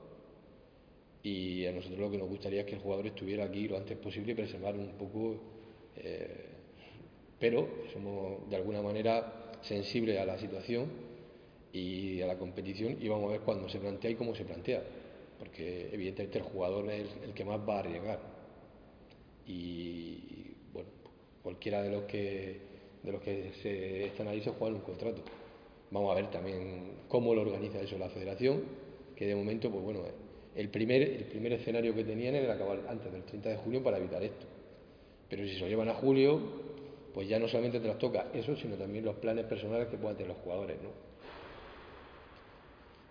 y 1.27 1.67
a 1.67 1.73
nosotros 1.73 1.99
lo 1.99 2.09
que 2.09 2.19
nos 2.19 2.29
gustaría 2.29 2.61
es 2.61 2.67
que 2.67 2.77
el 2.77 2.81
jugador 2.81 3.09
estuviera 3.09 3.47
aquí 3.47 3.67
lo 3.67 3.77
antes 3.77 3.99
posible 3.99 4.31
y 4.31 4.35
preservar 4.37 4.77
un 4.77 4.93
poco, 4.93 5.35
eh, 5.97 6.47
pero 7.41 7.69
somos 7.93 8.49
de 8.49 8.55
alguna 8.55 8.81
manera 8.81 9.51
sensibles 9.61 10.21
a 10.21 10.25
la 10.25 10.39
situación 10.39 10.87
y 11.73 12.21
a 12.21 12.29
la 12.29 12.39
competición 12.39 12.97
y 13.01 13.09
vamos 13.09 13.29
a 13.29 13.33
ver 13.33 13.41
cuándo 13.41 13.69
se 13.69 13.81
plantea 13.81 14.13
y 14.13 14.15
cómo 14.15 14.37
se 14.37 14.45
plantea, 14.45 14.85
porque 15.41 15.89
evidentemente 15.91 16.39
el 16.39 16.45
jugador 16.45 16.89
es 16.93 17.09
el 17.25 17.35
que 17.35 17.45
más 17.45 17.59
va 17.69 17.79
a 17.79 17.79
arriesgar 17.81 18.21
y 19.49 20.55
bueno, 20.73 20.91
cualquiera 21.43 21.83
de 21.83 21.91
los 21.91 22.05
que 22.05 22.61
de 23.03 23.11
los 23.11 23.21
que 23.21 23.51
se 23.63 24.05
están 24.05 24.29
ahí 24.29 24.41
se 24.43 24.51
juegan 24.51 24.77
un 24.77 24.83
contrato. 24.83 25.23
Vamos 25.91 26.13
a 26.13 26.15
ver 26.15 26.31
también 26.31 26.99
cómo 27.09 27.35
lo 27.35 27.43
organiza 27.43 27.81
eso 27.81 27.99
la 27.99 28.11
federación, 28.11 28.63
que 29.17 29.27
de 29.27 29.35
momento, 29.35 29.71
pues 29.71 29.83
bueno, 29.83 30.03
el 30.57 30.69
primer, 30.69 31.03
el 31.03 31.25
primer 31.25 31.53
escenario 31.53 31.95
que 31.95 32.05
tenían 32.05 32.35
era 32.35 32.55
acabar 32.55 32.81
antes 32.89 33.13
del 33.13 33.23
30 33.23 33.49
de 33.51 33.57
junio 33.57 33.83
para 33.83 33.99
evitar 33.99 34.23
esto. 34.23 34.47
Pero 35.29 35.45
si 35.45 35.55
se 35.55 35.61
lo 35.61 35.69
llevan 35.69 35.89
a 35.89 35.95
julio, 35.95 36.41
pues 37.15 37.29
ya 37.29 37.39
no 37.39 37.49
solamente 37.49 37.81
te 37.81 37.89
las 37.89 37.99
toca 37.99 38.29
eso, 38.33 38.57
sino 38.57 38.77
también 38.77 39.05
los 39.05 39.17
planes 39.17 39.45
personales 39.47 39.89
que 39.89 39.97
puedan 39.97 40.17
tener 40.17 40.33
los 40.33 40.43
jugadores, 40.43 40.77
¿no? 40.83 40.91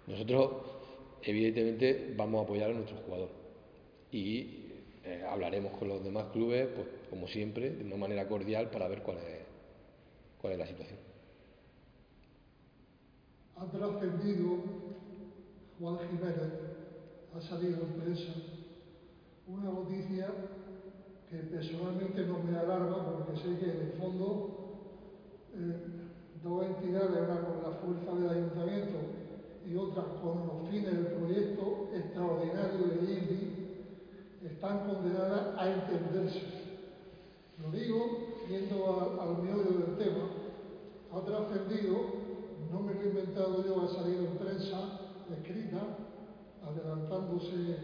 Nosotros, 0.08 0.52
evidentemente, 1.24 2.14
vamos 2.16 2.42
a 2.42 2.44
apoyar 2.44 2.70
a 2.72 2.74
nuestro 2.74 2.98
jugador 2.98 3.30
y 4.12 4.72
eh, 5.04 5.24
hablaremos 5.28 5.78
con 5.78 5.88
los 5.88 6.04
demás 6.04 6.26
clubes, 6.32 6.68
pues 6.76 6.88
como 7.10 7.28
siempre, 7.28 7.72
de 7.72 7.84
una 7.84 7.98
manera 7.98 8.28
cordial 8.28 8.70
para 8.70 8.88
ver 8.88 9.02
cuál 9.02 9.18
es, 9.18 9.24
cuál 10.40 10.54
es 10.54 10.60
la 10.60 10.68
situación 10.68 11.06
ha 13.58 13.66
trascendido 13.66 14.58
Juan 15.80 15.98
Jiménez, 16.10 16.75
ha 17.36 17.42
salido 17.42 17.82
en 17.82 18.02
prensa, 18.02 18.34
una 19.48 19.66
noticia 19.66 20.28
que 21.30 21.38
personalmente 21.38 22.26
no 22.26 22.40
me 22.40 22.58
alarma 22.58 23.06
porque 23.06 23.38
sé 23.42 23.58
que 23.60 23.72
en 23.72 23.82
el 23.88 23.92
fondo 24.00 24.56
eh, 25.54 25.96
dos 26.42 26.66
entidades, 26.66 27.24
una 27.24 27.42
con 27.42 27.64
la 27.64 27.78
fuerza 27.80 28.14
del 28.14 28.30
ayuntamiento 28.30 29.00
y 29.68 29.76
otra 29.76 30.04
con 30.22 30.48
los 30.48 30.70
fines 30.70 30.94
del 30.94 31.08
proyecto 31.08 31.90
extraordinario 31.94 32.88
de 32.88 33.14
INDI, 33.14 33.56
están 34.46 34.88
condenadas 34.88 35.58
a 35.58 35.72
entenderse. 35.72 36.42
Lo 37.62 37.72
digo 37.72 37.98
yendo 38.48 39.20
al, 39.20 39.44
meollo 39.44 39.86
del 39.86 39.98
tema, 39.98 40.30
ha 41.12 41.26
trascendido 41.26 42.24
no 42.72 42.82
me 42.82 42.94
lo 42.94 43.02
he 43.02 43.08
inventado 43.08 43.66
yo, 43.66 43.82
ha 43.82 43.88
salido 43.88 44.26
en 44.26 44.38
prensa 44.38 45.00
escrita, 45.32 45.82
adelantándose 46.66 47.78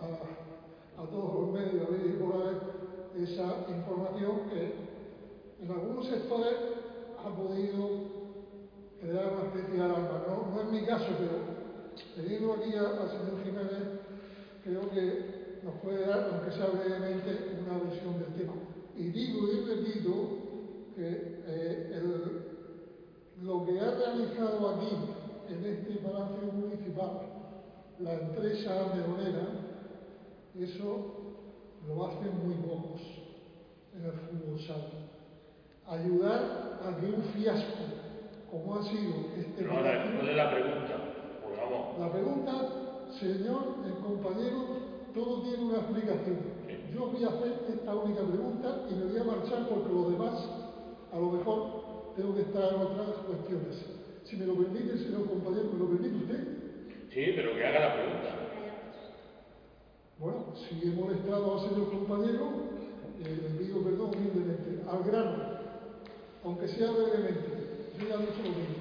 a, 0.00 1.04
todos 1.06 1.34
los 1.34 1.52
medios 1.52 1.90
de 1.90 2.08
por 2.18 2.34
esa 3.16 3.66
información 3.68 4.48
que 4.50 4.74
en 5.62 5.70
algunos 5.70 6.06
sectores 6.06 6.54
ha 7.18 7.28
podido 7.36 8.14
crear 9.00 9.32
una 9.34 9.44
especie 9.48 9.74
de 9.74 9.82
alarma. 9.82 10.22
No, 10.26 10.60
es 10.60 10.70
mi 10.70 10.86
caso, 10.86 11.06
pero 11.18 11.54
teniendo 12.16 12.54
aquí 12.54 12.74
al 12.74 13.08
señor 13.08 13.44
Jiménez, 13.44 14.00
creo 14.62 14.90
que 14.90 15.60
nos 15.62 15.74
puede 15.76 16.06
dar, 16.06 16.30
aunque 16.32 16.52
sea 16.52 16.66
brevemente, 16.66 17.56
una 17.60 17.90
visión 17.90 18.18
del 18.18 18.34
tema. 18.34 18.54
Y 18.96 19.08
digo 19.08 19.48
y 19.52 19.60
repito 19.60 20.12
que 20.94 21.42
eh, 21.46 22.02
lo 23.42 23.66
que 23.66 23.80
ha 23.80 23.90
realizado 23.90 24.68
aquí, 24.70 24.88
en 25.48 25.64
este 25.64 25.96
Palacio 25.96 26.52
Municipal, 26.52 27.33
la 28.00 28.14
empresa 28.14 28.92
meronera, 28.94 29.46
eso 30.58 31.14
lo 31.86 32.06
hacen 32.06 32.30
muy 32.44 32.54
pocos 32.54 33.00
en 33.94 34.04
el 34.04 34.12
fútbol 34.12 34.60
sala. 34.60 35.04
Ayudar 35.86 36.80
a 36.82 36.96
que 36.98 37.06
un 37.06 37.22
fiasco, 37.34 37.84
como 38.50 38.76
ha 38.76 38.82
sido 38.84 39.12
este 39.38 39.62
no, 39.62 39.74
palacio... 39.74 40.22
la 40.34 40.50
pregunta, 40.50 40.96
La 41.98 42.12
pregunta, 42.12 42.52
señor, 43.20 43.76
el 43.86 43.94
compañero, 44.02 44.58
todo 45.12 45.42
tiene 45.42 45.64
una 45.64 45.78
explicación. 45.78 46.38
Yo 46.92 47.06
voy 47.06 47.24
a 47.24 47.28
hacer 47.28 47.64
esta 47.68 47.94
única 47.94 48.22
pregunta 48.22 48.86
y 48.90 48.94
me 48.94 49.04
voy 49.06 49.18
a 49.18 49.24
marchar 49.24 49.68
porque 49.68 49.92
lo 49.92 50.10
demás, 50.10 50.48
a 51.12 51.18
lo 51.18 51.30
mejor 51.30 52.12
tengo 52.16 52.34
que 52.34 52.42
estar 52.42 52.74
en 52.74 52.80
otras 52.80 53.16
cuestiones. 53.26 53.84
Si 54.24 54.36
me 54.36 54.46
lo 54.46 54.54
permite, 54.54 54.98
señor 54.98 55.28
compañero, 55.28 55.70
¿me 55.72 55.78
lo 55.78 55.88
permite 55.90 56.16
usted? 56.16 56.53
Sí, 57.14 57.32
pero 57.36 57.54
que 57.54 57.64
haga 57.64 57.78
la 57.78 57.94
pregunta. 57.94 58.34
Bueno, 60.18 60.52
si 60.56 60.84
he 60.84 60.90
molestado 60.90 61.54
al 61.54 61.68
señor 61.68 61.88
compañero, 61.88 62.50
eh, 63.22 63.38
le 63.40 63.64
pido 63.64 63.84
perdón 63.84 64.10
humildemente. 64.16 64.82
Al 64.90 65.04
grano, 65.04 65.36
aunque 66.42 66.66
sea 66.66 66.90
brevemente, 66.90 67.92
yo 68.00 68.08
ya 68.08 68.16
dicho 68.16 68.42
lo 68.42 68.50
mismo. 68.50 68.74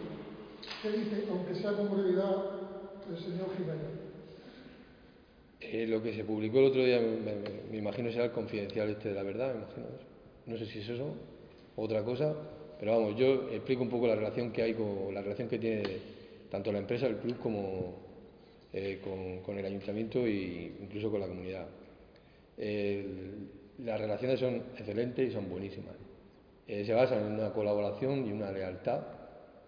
¿Qué 0.81 0.91
dice, 0.91 1.27
aunque 1.29 1.53
sea 1.53 1.73
con 1.73 1.91
brevedad, 1.91 2.45
el 3.07 3.17
señor 3.19 3.55
Jiménez? 3.55 4.01
Eh, 5.61 5.85
lo 5.87 6.01
que 6.01 6.15
se 6.15 6.23
publicó 6.23 6.57
el 6.57 6.65
otro 6.65 6.83
día, 6.83 6.99
me, 6.99 7.35
me, 7.69 7.77
imagino 7.77 8.11
será 8.11 8.25
el 8.25 8.31
confidencial 8.31 8.89
este 8.89 9.09
de 9.09 9.15
la 9.15 9.23
verdad, 9.23 9.53
me 9.53 9.61
imagino. 9.61 9.85
No 10.47 10.57
sé 10.57 10.65
si 10.65 10.79
es 10.79 10.89
eso, 10.89 11.13
otra 11.75 12.03
cosa. 12.03 12.33
Pero 12.79 12.93
vamos, 12.93 13.15
yo 13.15 13.49
explico 13.51 13.83
un 13.83 13.89
poco 13.89 14.07
la 14.07 14.15
relación 14.15 14.51
que 14.51 14.63
hay 14.63 14.73
con 14.73 15.13
la 15.13 15.21
relación 15.21 15.47
que 15.47 15.59
tiene 15.59 15.83
tanto 16.49 16.71
la 16.71 16.79
empresa, 16.79 17.05
el 17.05 17.17
club, 17.17 17.37
como 17.37 18.02
eh, 18.73 18.99
con, 19.45 19.57
el 19.57 19.65
ayuntamiento 19.65 20.25
e 20.25 20.71
incluso 20.81 21.11
con 21.11 21.21
la 21.21 21.27
comunidad. 21.27 21.67
las 23.79 23.99
relaciones 23.99 24.39
son 24.39 24.55
excelentes 24.77 25.29
y 25.29 25.31
son 25.31 25.49
buenísimas. 25.49 25.95
Eh, 26.67 26.85
se 26.85 26.93
basan 26.93 27.25
en 27.25 27.33
una 27.33 27.51
colaboración 27.51 28.25
y 28.27 28.31
una 28.31 28.51
lealtad 28.51 29.01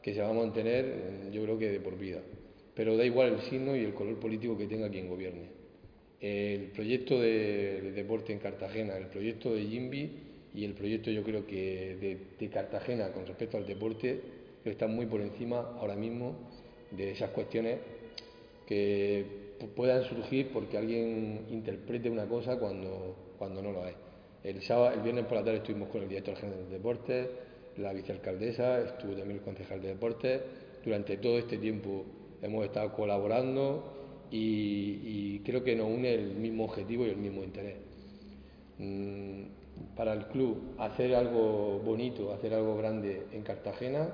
que 0.01 0.13
se 0.13 0.21
va 0.21 0.29
a 0.29 0.33
mantener, 0.33 1.29
yo 1.31 1.43
creo 1.43 1.57
que 1.57 1.69
de 1.69 1.79
por 1.79 1.97
vida. 1.97 2.21
Pero 2.73 2.95
da 2.95 3.05
igual 3.05 3.33
el 3.33 3.41
signo 3.41 3.75
y 3.75 3.83
el 3.83 3.93
color 3.93 4.19
político 4.19 4.57
que 4.57 4.67
tenga 4.67 4.89
quien 4.89 5.09
gobierne. 5.09 5.49
El 6.21 6.71
proyecto 6.71 7.19
de, 7.19 7.91
deporte 7.93 8.33
en 8.33 8.39
Cartagena, 8.39 8.97
el 8.97 9.07
proyecto 9.07 9.53
de 9.53 9.63
Jimby, 9.65 10.11
y 10.53 10.63
el 10.63 10.73
proyecto 10.73 11.11
yo 11.11 11.23
creo 11.23 11.45
que 11.45 12.25
de, 12.39 12.49
Cartagena 12.49 13.11
con 13.11 13.25
respecto 13.25 13.57
al 13.57 13.65
deporte 13.65 14.21
está 14.63 14.87
muy 14.87 15.05
por 15.05 15.21
encima 15.21 15.75
ahora 15.79 15.95
mismo 15.95 16.35
de 16.91 17.11
esas 17.11 17.31
cuestiones 17.31 17.79
que 18.65 19.25
puedan 19.75 20.03
surgir 20.03 20.49
porque 20.51 20.77
alguien 20.77 21.45
interprete 21.49 22.09
una 22.09 22.25
cosa 22.25 22.57
cuando, 22.57 23.15
cuando 23.37 23.61
no 23.61 23.71
lo 23.71 23.85
es. 23.87 23.95
El, 24.43 24.61
sábado, 24.61 24.93
el 24.93 25.01
viernes 25.01 25.25
por 25.25 25.37
la 25.37 25.43
tarde 25.43 25.57
estuvimos 25.57 25.89
con 25.89 26.03
el 26.03 26.09
director 26.09 26.35
general 26.35 26.65
de 26.65 26.77
deportes, 26.77 27.29
la 27.77 27.93
vicealcaldesa, 27.93 28.81
estuvo 28.81 29.13
también 29.13 29.39
el 29.39 29.41
concejal 29.41 29.81
de 29.81 29.89
deportes. 29.89 30.41
Durante 30.83 31.17
todo 31.17 31.39
este 31.39 31.57
tiempo 31.57 32.05
hemos 32.41 32.63
estado 32.65 32.93
colaborando 32.93 33.95
y, 34.31 35.39
creo 35.39 35.63
que 35.63 35.75
nos 35.75 35.87
une 35.87 36.13
el 36.13 36.35
mismo 36.35 36.65
objetivo 36.65 37.05
y 37.05 37.09
el 37.09 37.17
mismo 37.17 37.43
interés. 37.43 37.75
Mm, 38.77 39.43
para 39.95 40.13
el 40.13 40.25
club 40.27 40.75
hacer 40.77 41.15
algo 41.15 41.79
bonito, 41.79 42.33
hacer 42.33 42.53
algo 42.53 42.77
grande 42.77 43.23
en 43.31 43.43
Cartagena. 43.43 44.09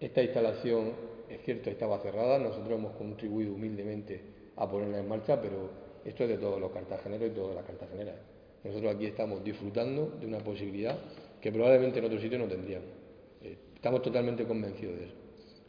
Esta 0.00 0.22
instalación, 0.22 0.92
es 1.28 1.42
cierto, 1.44 1.70
estaba 1.70 1.98
cerrada, 2.00 2.38
nosotros 2.38 2.78
hemos 2.78 2.96
contribuido 2.96 3.54
humildemente 3.54 4.20
a 4.56 4.68
ponerla 4.68 4.98
en 4.98 5.08
marcha, 5.08 5.40
pero 5.40 5.70
esto 6.04 6.24
es 6.24 6.30
de 6.30 6.38
todos 6.38 6.60
los 6.60 6.72
cartageneros 6.72 7.30
y 7.30 7.34
todas 7.34 7.54
las 7.54 7.64
cartageneras. 7.64 8.16
Nosotros 8.64 8.94
aquí 8.94 9.06
estamos 9.06 9.44
disfrutando 9.44 10.16
de 10.18 10.26
una 10.26 10.38
posibilidad 10.38 10.98
que 11.40 11.52
probablemente 11.52 11.98
en 11.98 12.04
otro 12.06 12.18
sitio 12.18 12.38
no 12.38 12.46
tendríamos. 12.46 12.88
Eh, 13.42 13.56
estamos 13.74 14.02
totalmente 14.02 14.44
convencidos 14.44 14.98
de 14.98 15.04
eso. 15.04 15.14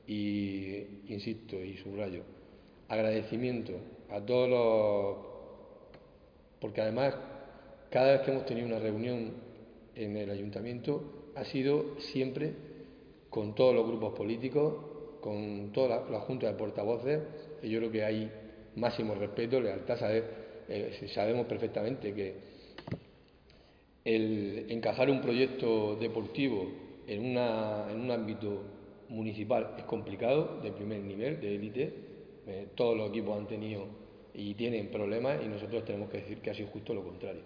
Y 0.08 1.14
insisto 1.14 1.56
y 1.58 1.78
subrayo, 1.78 2.24
agradecimiento 2.88 3.74
a 4.10 4.20
todos 4.22 4.50
los... 4.50 5.18
Porque 6.60 6.82
además, 6.82 7.16
cada 7.90 8.14
vez 8.14 8.22
que 8.22 8.32
hemos 8.32 8.46
tenido 8.46 8.68
una 8.68 8.80
reunión 8.80 9.34
en 9.96 10.18
el 10.18 10.30
ayuntamiento, 10.32 11.32
ha 11.36 11.46
sido 11.46 12.00
siempre 12.00 12.54
con 13.30 13.54
todos 13.54 13.76
los 13.76 13.88
grupos 13.88 14.14
políticos, 14.14 14.89
con 15.22 15.72
toda 15.72 16.06
la, 16.10 16.20
Junta 16.22 16.48
de 16.48 16.54
Portavoces, 16.54 17.22
y 17.62 17.70
yo 17.70 17.80
creo 17.80 17.92
que 17.92 18.04
hay 18.04 18.32
máximo 18.76 19.16
respeto, 19.16 19.60
lealtad, 19.60 19.98
eh, 20.70 21.10
sabemos 21.14 21.46
perfectamente 21.48 22.14
que 22.14 22.36
el 24.06 24.66
encajar 24.70 25.10
un 25.10 25.22
proyecto 25.22 25.96
deportivo 25.96 26.68
en, 27.08 27.38
en 27.38 28.00
un 28.00 28.12
ámbito 28.12 28.62
municipal 29.10 29.76
es 29.78 29.84
complicado, 29.86 30.60
de 30.62 30.72
primer 30.72 31.02
nivel, 31.02 31.42
de 31.42 31.56
élite. 31.56 31.94
Eh, 32.48 32.68
todos 32.76 32.96
los 32.98 33.10
equipos 33.10 33.38
han 33.38 33.48
tenido 33.48 33.86
y 34.34 34.54
tienen 34.54 34.90
problemas 34.90 35.44
y 35.44 35.48
nosotros 35.48 35.84
tenemos 35.86 36.10
que 36.10 36.18
decir 36.18 36.38
que 36.40 36.52
ha 36.52 36.54
sido 36.54 36.70
justo 36.70 36.94
lo 36.94 37.04
contrario. 37.04 37.42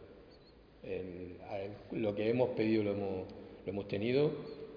lo 1.91 2.13
que 2.13 2.29
hemos 2.29 2.49
pedido 2.49 2.83
lo 2.83 2.91
hemos, 2.91 3.27
lo 3.65 3.71
hemos, 3.71 3.87
tenido 3.87 4.31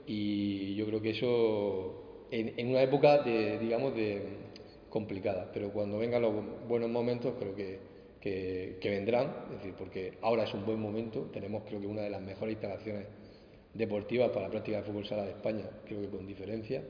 y 0.07 0.75
yo 0.77 0.87
creo 0.87 1.03
que 1.03 1.11
eso 1.11 2.06
en, 2.31 2.69
una 2.69 2.83
época 2.83 3.23
de, 3.23 3.59
digamos, 3.59 3.95
de 3.95 4.23
complicada, 4.89 5.51
pero 5.53 5.71
cuando 5.71 5.99
vengan 5.99 6.23
los 6.23 6.33
buenos 6.69 6.91
momentos 6.91 7.35
creo 7.39 7.55
que, 7.55 7.79
que, 8.21 8.91
vendrán, 8.91 9.33
es 9.51 9.59
decir, 9.59 9.75
porque 9.79 10.15
ahora 10.23 10.45
es 10.45 10.55
un 10.55 10.65
buen 10.65 10.81
momento, 10.81 11.29
tenemos 11.33 11.63
creo 11.65 11.81
que 11.81 11.87
una 11.87 12.03
de 12.03 12.11
las 12.11 12.21
mejores 12.21 12.55
instalaciones 12.55 13.07
deportivas 13.75 14.31
para 14.31 14.47
la 14.47 14.51
práctica 14.51 14.79
de 14.79 14.83
fútbol 14.85 15.07
sala 15.07 15.25
de 15.25 15.31
España, 15.31 15.65
creo 15.85 16.01
que 16.01 16.09
con 16.09 16.27
diferencia, 16.27 16.83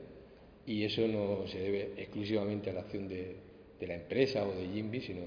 y 0.65 0.83
eso 0.83 1.07
no 1.07 1.47
se 1.47 1.59
debe 1.59 1.93
exclusivamente 1.97 2.69
a 2.69 2.73
la 2.73 2.81
acción 2.81 3.07
de, 3.07 3.35
la 3.81 3.93
empresa 3.93 4.45
o 4.47 4.51
de 4.51 4.67
Jimby, 4.67 5.01
sino 5.01 5.21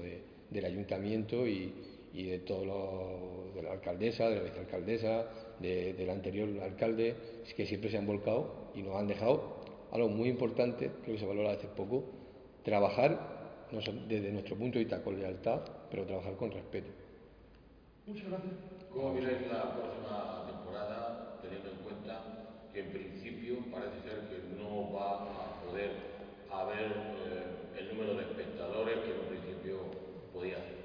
del 0.49 0.65
ayuntamiento 0.65 1.47
y, 1.47 1.73
de 2.13 2.39
todos 2.39 2.65
los, 2.67 3.55
de 3.55 3.63
la 3.63 3.71
alcaldesa, 3.71 4.29
de 4.29 4.35
la 4.35 4.43
vicealcaldesa, 4.43 5.25
del 5.59 6.09
anterior 6.09 6.49
alcalde, 6.61 7.15
que 7.55 7.65
siempre 7.65 7.89
se 7.89 7.97
han 7.97 8.05
volcado 8.05 8.71
y 8.75 8.81
nos 8.81 8.97
han 8.97 9.07
dejado 9.07 9.60
algo 9.91 10.09
muy 10.09 10.29
importante, 10.29 10.91
creo 11.03 11.15
que 11.15 11.19
se 11.19 11.25
valora 11.25 11.51
hace 11.51 11.67
poco, 11.67 12.03
trabajar 12.63 13.67
desde 14.07 14.31
nuestro 14.31 14.55
punto 14.55 14.77
de 14.77 14.85
vista 14.85 15.01
con 15.03 15.19
lealtad, 15.19 15.61
pero 15.89 16.05
trabajar 16.05 16.35
con 16.35 16.51
respeto. 16.51 16.91
Muchas 18.05 18.29
gracias. 18.29 18.53
¿Cómo 18.91 19.13
miráis 19.13 19.47
la 19.47 19.73
próxima 19.73 20.45
temporada, 20.47 21.39
teniendo 21.41 21.71
en 21.71 21.77
cuenta 21.77 22.23
que 22.73 22.79
en 22.79 22.91
principio 22.91 23.57
parece 23.71 24.01
ser 24.01 24.27
que 24.27 24.61
no 24.61 24.91
va 24.91 25.23
a 25.23 25.61
poder 25.65 25.91
haber 26.51 26.91
eh, 26.91 27.79
el 27.79 27.87
número 27.89 28.15
de 28.15 28.23
espectadores 28.23 28.99
que 28.99 29.11
en 29.11 29.19
un 29.19 29.25
principio 29.27 29.77
podía 30.33 30.55
haber? 30.55 30.81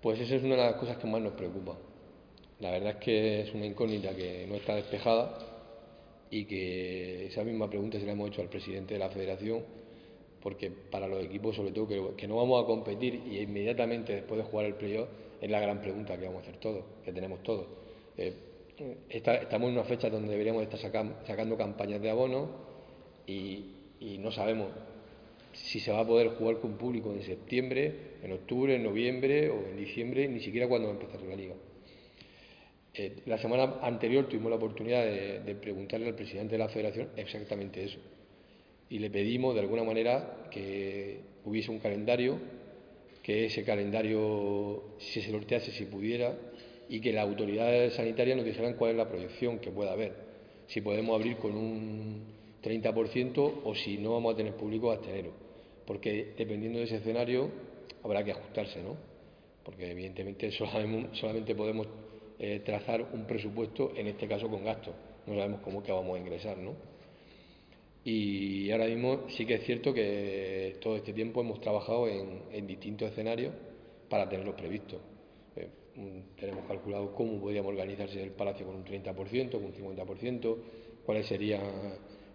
Pues 0.00 0.20
esa 0.20 0.36
es 0.36 0.42
una 0.42 0.56
de 0.56 0.62
las 0.62 0.74
cosas 0.74 0.96
que 0.98 1.06
más 1.06 1.20
nos 1.20 1.32
preocupa. 1.32 1.76
La 2.60 2.70
verdad 2.70 2.90
es 2.90 2.96
que 2.96 3.40
es 3.40 3.54
una 3.54 3.66
incógnita 3.66 4.14
que 4.14 4.46
no 4.48 4.54
está 4.54 4.76
despejada 4.76 5.51
y 6.32 6.46
que 6.46 7.26
esa 7.26 7.44
misma 7.44 7.70
pregunta 7.70 8.00
se 8.00 8.06
la 8.06 8.12
hemos 8.12 8.30
hecho 8.30 8.40
al 8.40 8.48
presidente 8.48 8.94
de 8.94 9.00
la 9.00 9.10
federación 9.10 9.62
porque 10.42 10.70
para 10.70 11.06
los 11.06 11.24
equipos, 11.24 11.54
sobre 11.54 11.70
todo, 11.70 12.16
que, 12.16 12.26
no 12.26 12.36
vamos 12.36 12.64
a 12.64 12.66
competir 12.66 13.22
y 13.30 13.38
inmediatamente 13.38 14.14
después 14.14 14.38
de 14.38 14.44
jugar 14.44 14.66
el 14.66 14.74
playoff, 14.74 15.08
es 15.40 15.50
la 15.50 15.60
gran 15.60 15.80
pregunta 15.80 16.18
que 16.18 16.26
vamos 16.26 16.40
a 16.40 16.48
hacer 16.48 16.56
todos, 16.58 16.84
que 17.04 17.12
tenemos 17.12 17.42
todos. 17.42 17.66
Eh, 18.16 18.32
estamos 19.08 19.68
en 19.68 19.74
una 19.74 19.84
fecha 19.84 20.10
donde 20.10 20.30
deberíamos 20.30 20.62
estar 20.64 20.80
sacando 20.80 21.56
campañas 21.56 22.02
de 22.02 22.10
abono 22.10 22.50
y, 23.26 23.68
no 24.18 24.32
sabemos 24.32 24.68
si 25.52 25.78
se 25.78 25.92
va 25.92 26.00
a 26.00 26.06
poder 26.06 26.30
jugar 26.30 26.58
con 26.58 26.72
público 26.76 27.12
en 27.12 27.22
septiembre, 27.22 28.16
en 28.22 28.32
octubre, 28.32 28.74
en 28.74 28.82
noviembre 28.82 29.50
o 29.50 29.66
en 29.68 29.76
diciembre, 29.76 30.26
ni 30.26 30.40
siquiera 30.40 30.66
cuando 30.66 30.88
va 30.88 30.94
a 30.94 30.96
empezar 30.98 31.22
la 31.22 31.36
liga. 31.36 31.54
Eh, 32.94 33.22
la 33.26 33.38
semana 33.38 33.78
anterior 33.82 34.28
tuvimos 34.28 34.50
la 34.50 34.56
oportunidad 34.56 35.04
de 35.04 35.54
preguntarle 35.54 36.08
al 36.08 36.14
presidente 36.14 36.52
de 36.52 36.58
la 36.58 36.68
federación 36.68 37.08
exactamente 37.16 37.84
eso. 37.84 37.98
Y 38.92 38.98
le 38.98 39.08
pedimos 39.08 39.54
de 39.54 39.60
alguna 39.60 39.84
manera 39.84 40.48
que 40.50 41.20
hubiese 41.46 41.70
un 41.70 41.78
calendario, 41.78 42.38
que 43.22 43.46
ese 43.46 43.64
calendario 43.64 44.82
se 44.98 45.22
sortease 45.22 45.70
si 45.70 45.86
pudiera 45.86 46.36
y 46.90 47.00
que 47.00 47.12
las 47.12 47.24
autoridades 47.26 47.94
sanitarias 47.94 48.36
nos 48.36 48.44
dijeran 48.44 48.74
cuál 48.74 48.90
es 48.90 48.96
la 48.98 49.08
proyección 49.08 49.60
que 49.60 49.70
pueda 49.70 49.92
haber, 49.92 50.12
si 50.66 50.82
podemos 50.82 51.18
abrir 51.18 51.38
con 51.38 51.56
un 51.56 52.22
30% 52.62 53.62
o 53.64 53.74
si 53.74 53.96
no 53.96 54.12
vamos 54.12 54.34
a 54.34 54.36
tener 54.36 54.54
público 54.54 54.92
hasta 54.92 55.08
enero, 55.08 55.32
porque 55.86 56.34
dependiendo 56.36 56.78
de 56.78 56.84
ese 56.84 56.96
escenario 56.96 57.48
habrá 58.02 58.22
que 58.22 58.32
ajustarse, 58.32 58.82
¿no? 58.82 58.96
Porque 59.64 59.90
evidentemente 59.90 60.50
solamente 61.12 61.54
podemos 61.54 61.86
eh, 62.44 62.58
trazar 62.58 63.06
un 63.12 63.24
presupuesto, 63.24 63.92
en 63.94 64.08
este 64.08 64.26
caso 64.26 64.50
con 64.50 64.64
gastos, 64.64 64.92
no 65.28 65.36
sabemos 65.36 65.60
cómo 65.60 65.80
que 65.80 65.92
vamos 65.92 66.16
a 66.16 66.18
ingresar, 66.18 66.58
¿no? 66.58 66.74
Y 68.02 68.68
ahora 68.72 68.86
mismo 68.86 69.28
sí 69.28 69.46
que 69.46 69.54
es 69.54 69.62
cierto 69.62 69.94
que 69.94 70.76
todo 70.80 70.96
este 70.96 71.12
tiempo 71.12 71.40
hemos 71.40 71.60
trabajado 71.60 72.08
en, 72.08 72.66
distintos 72.66 73.12
escenarios 73.12 73.54
para 74.08 74.28
tenerlos 74.28 74.56
previstos. 74.56 74.98
Eh, 75.54 75.68
tenemos 76.36 76.66
calculado 76.66 77.14
cómo 77.14 77.40
podríamos 77.40 77.70
organizarse 77.70 78.20
el 78.20 78.32
palacio 78.32 78.66
con 78.66 78.74
un 78.74 78.84
30%, 78.84 79.52
con 79.52 79.64
un 79.64 79.72
50%, 79.72 80.56
cuáles 81.06 81.26
serían 81.28 81.62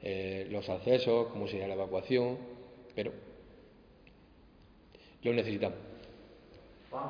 eh, 0.02 0.48
los 0.50 0.70
accesos, 0.70 1.28
cómo 1.34 1.50
sería 1.50 1.68
la 1.68 1.74
evacuación, 1.74 2.38
pero 2.96 3.12
lo 5.22 5.34
necesitamos. 5.34 5.80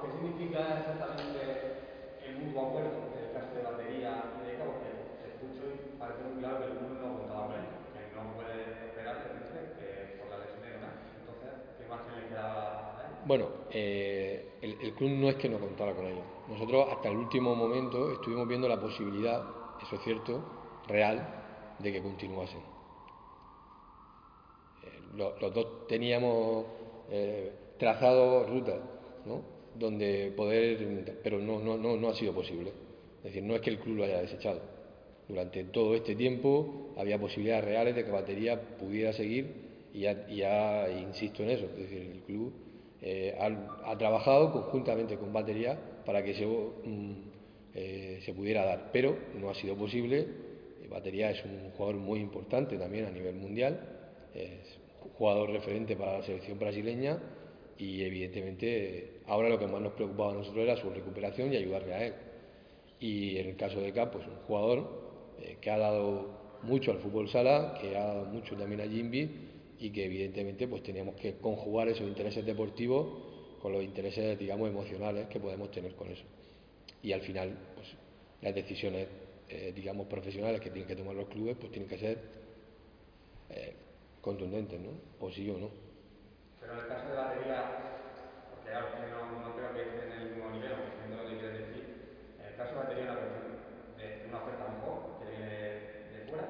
¿qué 0.01 0.11
significa 0.11 0.79
exactamente 0.79 1.56
el 2.37 2.45
mutuo 2.45 2.69
acuerdo 2.69 3.17
en 3.17 3.23
el 3.25 3.31
caso 3.33 3.51
de 3.57 3.63
batería 3.63 4.23
y 4.37 4.51
de 4.51 4.57
cabo? 4.57 4.77
Que 4.81 5.33
escucho 5.33 5.65
y 5.73 5.97
parece 5.97 6.23
muy 6.23 6.39
claro 6.39 6.59
que 6.59 6.65
el 6.65 6.73
mundo 6.77 7.01
no 7.01 7.17
contaba 7.19 7.47
con 7.47 7.55
ello. 7.57 7.77
Bueno, 13.27 13.47
eh, 13.71 14.53
el, 14.61 14.93
club 14.93 15.09
no 15.09 15.27
es 15.27 15.35
que 15.35 15.49
no 15.49 15.59
contara 15.59 15.93
con 15.93 16.05
ellos. 16.05 16.23
Nosotros 16.47 16.87
hasta 16.89 17.09
el 17.09 17.17
último 17.17 17.53
momento 17.55 18.13
estuvimos 18.13 18.47
viendo 18.47 18.69
la 18.69 18.79
posibilidad, 18.79 19.43
eso 19.81 19.95
es 19.97 20.01
cierto, 20.01 20.41
real, 20.87 21.27
de 21.77 21.91
que 21.91 22.01
continuasen. 22.01 22.61
Eh, 24.81 25.01
los, 25.15 25.53
dos 25.53 25.87
teníamos 25.89 26.67
eh, 27.09 27.51
trazado 27.77 28.47
rutas, 28.47 28.79
¿no? 29.25 29.56
Donde 29.77 30.31
poder, 30.35 31.19
pero 31.23 31.39
no, 31.39 31.59
no, 31.59 31.77
no, 31.77 31.97
no 31.97 32.09
ha 32.09 32.15
sido 32.15 32.33
posible. 32.33 32.71
Es 33.19 33.23
decir, 33.25 33.43
no 33.43 33.55
es 33.55 33.61
que 33.61 33.69
el 33.69 33.79
club 33.79 33.97
lo 33.97 34.03
haya 34.05 34.21
desechado. 34.21 34.61
Durante 35.27 35.65
todo 35.65 35.93
este 35.95 36.15
tiempo 36.15 36.93
había 36.97 37.19
posibilidades 37.19 37.65
reales 37.65 37.95
de 37.95 38.05
que 38.05 38.11
batería 38.11 38.59
pudiera 38.79 39.11
seguir 39.11 39.67
y 39.93 40.01
ya, 40.01 40.87
insisto 40.89 41.43
en 41.43 41.49
eso. 41.49 41.65
Es 41.65 41.77
decir, 41.77 42.11
el 42.13 42.21
club 42.21 42.53
eh, 43.01 43.37
ha, 43.39 43.97
trabajado 43.97 44.51
conjuntamente 44.51 45.17
con 45.17 45.33
batería 45.33 45.77
para 46.05 46.23
que 46.23 46.31
eso 46.31 46.75
mm, 46.85 47.11
eh, 47.75 48.19
se 48.23 48.33
pudiera 48.33 48.63
dar, 48.63 48.89
pero 48.93 49.17
no 49.39 49.49
ha 49.49 49.55
sido 49.55 49.75
posible. 49.75 50.25
Batería 50.89 51.31
es 51.31 51.43
un 51.43 51.71
jugador 51.71 51.97
muy 51.97 52.21
importante 52.21 52.77
también 52.77 53.05
a 53.05 53.11
nivel 53.11 53.35
mundial, 53.35 53.77
es 54.33 54.79
un 55.03 55.11
jugador 55.11 55.49
referente 55.49 55.97
para 55.97 56.19
la 56.19 56.23
selección 56.23 56.57
brasileña 56.57 57.19
y 57.77 58.03
evidentemente 58.03 59.21
ahora 59.27 59.49
lo 59.49 59.59
que 59.59 59.67
más 59.67 59.81
nos 59.81 59.93
preocupaba 59.93 60.31
a 60.31 60.35
nosotros 60.35 60.63
era 60.63 60.77
su 60.77 60.89
recuperación 60.89 61.53
y 61.53 61.57
ayudarle 61.57 61.93
a 61.93 62.05
él. 62.05 62.13
Y 62.99 63.37
en 63.37 63.49
el 63.49 63.55
caso 63.55 63.79
de 63.79 63.93
Cap, 63.93 64.11
pues 64.11 64.25
un 64.25 64.35
jugador 64.47 65.07
que 65.61 65.69
ha 65.69 65.77
dado 65.77 66.59
mucho 66.63 66.91
al 66.91 66.99
fútbol 66.99 67.29
sala, 67.29 67.77
que 67.79 67.95
ha 67.95 68.05
dado 68.05 68.25
mucho 68.25 68.55
también 68.55 68.81
a 68.81 68.87
Jimby 68.87 69.29
y 69.79 69.89
que 69.91 70.05
evidentemente 70.05 70.67
pues 70.67 70.83
teníamos 70.83 71.15
que 71.15 71.35
conjugar 71.35 71.87
esos 71.87 72.07
intereses 72.07 72.45
deportivos 72.45 73.07
con 73.61 73.71
los 73.71 73.83
intereses 73.83 74.37
digamos 74.37 74.69
emocionales 74.69 75.27
que 75.27 75.39
podemos 75.39 75.71
tener 75.71 75.93
con 75.93 76.09
eso 76.09 76.23
y 77.03 77.11
al 77.11 77.21
final 77.21 77.55
pues 77.75 77.87
las 78.41 78.55
decisiones 78.55 79.07
eh, 79.49 79.71
digamos 79.75 80.07
profesionales 80.07 80.61
que 80.61 80.69
tienen 80.69 80.87
que 80.87 80.95
tomar 80.95 81.15
los 81.15 81.27
clubes 81.27 81.57
pues 81.59 81.71
tienen 81.71 81.87
que 81.87 81.97
ser 81.97 82.17
eh, 83.49 83.73
contundentes 84.21 84.79
¿no? 84.79 84.89
o 85.19 85.31
sí 85.31 85.49
o 85.49 85.57
no 85.57 85.86
pero 86.67 86.75
en 86.75 86.83
el 86.83 86.91
caso 86.91 87.07
de 87.07 87.15
batería 87.15 87.59
porque 88.51 89.07
no, 89.07 89.39
no 89.39 89.55
creo 89.55 89.71
que 89.71 89.81
esté 89.87 90.03
en 90.03 90.11
el 90.11 90.35
mismo 90.35 90.51
nivel 90.51 90.75
aunque 90.75 90.91
entiendo 90.91 91.23
lo 91.23 91.29
que 91.31 91.37
quieres 91.39 91.59
decir 91.63 91.83
en 92.35 92.45
el 92.51 92.55
caso 92.59 92.71
de 92.75 92.79
batería 92.83 93.05
la 93.07 93.15
cuestión 93.15 93.47
una 94.27 94.37
oferta 94.43 94.67
mejor 94.67 94.97
que 95.17 95.25
viene 95.31 95.55
de 96.11 96.19
fuera. 96.27 96.47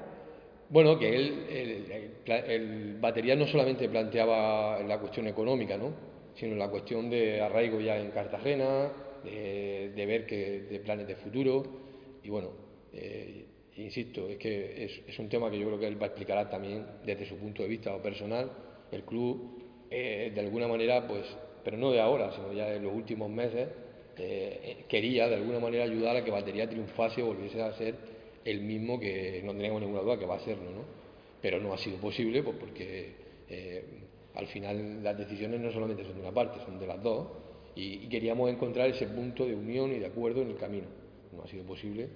Bueno, 0.68 0.98
que 0.98 1.14
él, 1.14 1.46
el, 1.48 2.12
el, 2.26 2.96
batería 3.00 3.36
no 3.36 3.46
solamente 3.46 3.88
planteaba 3.88 4.80
la 4.82 4.98
cuestión 4.98 5.28
económica, 5.28 5.78
¿no? 5.78 6.08
sino 6.38 6.54
la 6.54 6.68
cuestión 6.68 7.10
de 7.10 7.40
arraigo 7.40 7.80
ya 7.80 7.98
en 7.98 8.10
Cartagena, 8.10 8.92
de, 9.24 10.04
ver 10.06 10.24
que, 10.26 10.62
de 10.62 10.80
planes 10.80 11.08
de 11.08 11.16
futuro. 11.16 11.64
Y 12.22 12.30
bueno, 12.30 12.50
eh, 12.92 13.44
insisto, 13.76 14.28
es 14.28 14.38
que 14.38 15.02
es, 15.06 15.18
un 15.18 15.28
tema 15.28 15.50
que 15.50 15.58
yo 15.58 15.66
creo 15.66 15.80
que 15.80 15.88
él 15.88 16.00
va 16.00 16.06
a 16.06 16.08
explicar 16.08 16.48
también 16.48 16.86
desde 17.04 17.26
su 17.26 17.36
punto 17.36 17.62
de 17.62 17.68
vista 17.68 18.00
personal. 18.00 18.50
El 18.92 19.02
club, 19.02 19.67
eh, 19.90 20.32
de 20.34 20.40
alguna 20.40 20.68
manera, 20.68 21.06
pues, 21.06 21.24
pero 21.64 21.76
no 21.76 21.90
de 21.90 22.00
ahora, 22.00 22.32
sino 22.32 22.52
ya 22.52 22.72
en 22.74 22.82
los 22.82 22.94
últimos 22.94 23.30
meses, 23.30 23.68
eh, 24.16 24.84
quería 24.88 25.28
de 25.28 25.36
alguna 25.36 25.60
manera 25.60 25.84
ayudar 25.84 26.16
a 26.16 26.24
que 26.24 26.30
Batería 26.30 26.68
triunfase 26.68 27.22
o 27.22 27.26
volviese 27.26 27.62
a 27.62 27.72
ser 27.74 27.94
el 28.44 28.62
mismo 28.62 28.98
que 28.98 29.42
no 29.44 29.52
tenemos 29.52 29.80
ninguna 29.80 30.02
duda 30.02 30.18
que 30.18 30.26
va 30.26 30.36
a 30.36 30.40
serlo, 30.40 30.70
¿no? 30.70 30.82
Pero 31.40 31.60
no 31.60 31.72
ha 31.72 31.78
sido 31.78 31.98
posible 31.98 32.42
pues 32.42 32.56
porque 32.58 33.14
eh, 33.48 33.84
al 34.34 34.46
final 34.46 35.02
las 35.02 35.16
decisiones 35.16 35.60
no 35.60 35.70
solamente 35.70 36.04
son 36.04 36.14
de 36.14 36.20
una 36.20 36.32
parte, 36.32 36.60
son 36.64 36.78
de 36.78 36.86
las 36.86 37.02
dos 37.02 37.28
y, 37.74 38.08
queríamos 38.08 38.50
encontrar 38.50 38.88
ese 38.88 39.06
punto 39.06 39.46
de 39.46 39.54
unión 39.54 39.92
y 39.92 39.98
de 39.98 40.06
acuerdo 40.06 40.42
en 40.42 40.50
el 40.50 40.56
camino. 40.56 40.86
No 41.32 41.42
ha 41.42 41.46
sido 41.46 41.64
posible, 41.64 42.08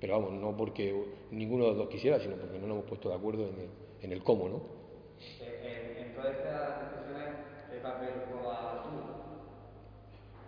pero 0.00 0.14
vamos, 0.14 0.32
no 0.32 0.56
porque 0.56 0.92
ninguno 1.30 1.64
de 1.64 1.70
los 1.70 1.78
dos 1.78 1.88
quisiera, 1.88 2.18
sino 2.18 2.36
porque 2.36 2.58
no 2.58 2.66
nos 2.66 2.76
hemos 2.78 2.88
puesto 2.88 3.10
de 3.10 3.14
acuerdo 3.14 3.48
en 3.48 3.60
el, 3.60 3.68
en 4.02 4.12
el 4.12 4.22
cómo, 4.24 4.48
¿no? 4.48 4.62
Eh, 5.40 5.98
en, 6.00 6.04
estas 6.08 7.03
decisiones, 7.03 7.03
¿qué 7.03 7.03
papel 7.84 8.10
juega 8.32 8.82
tú? 8.82 8.90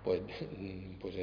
Pues, 0.02 0.20
pues 1.00 1.14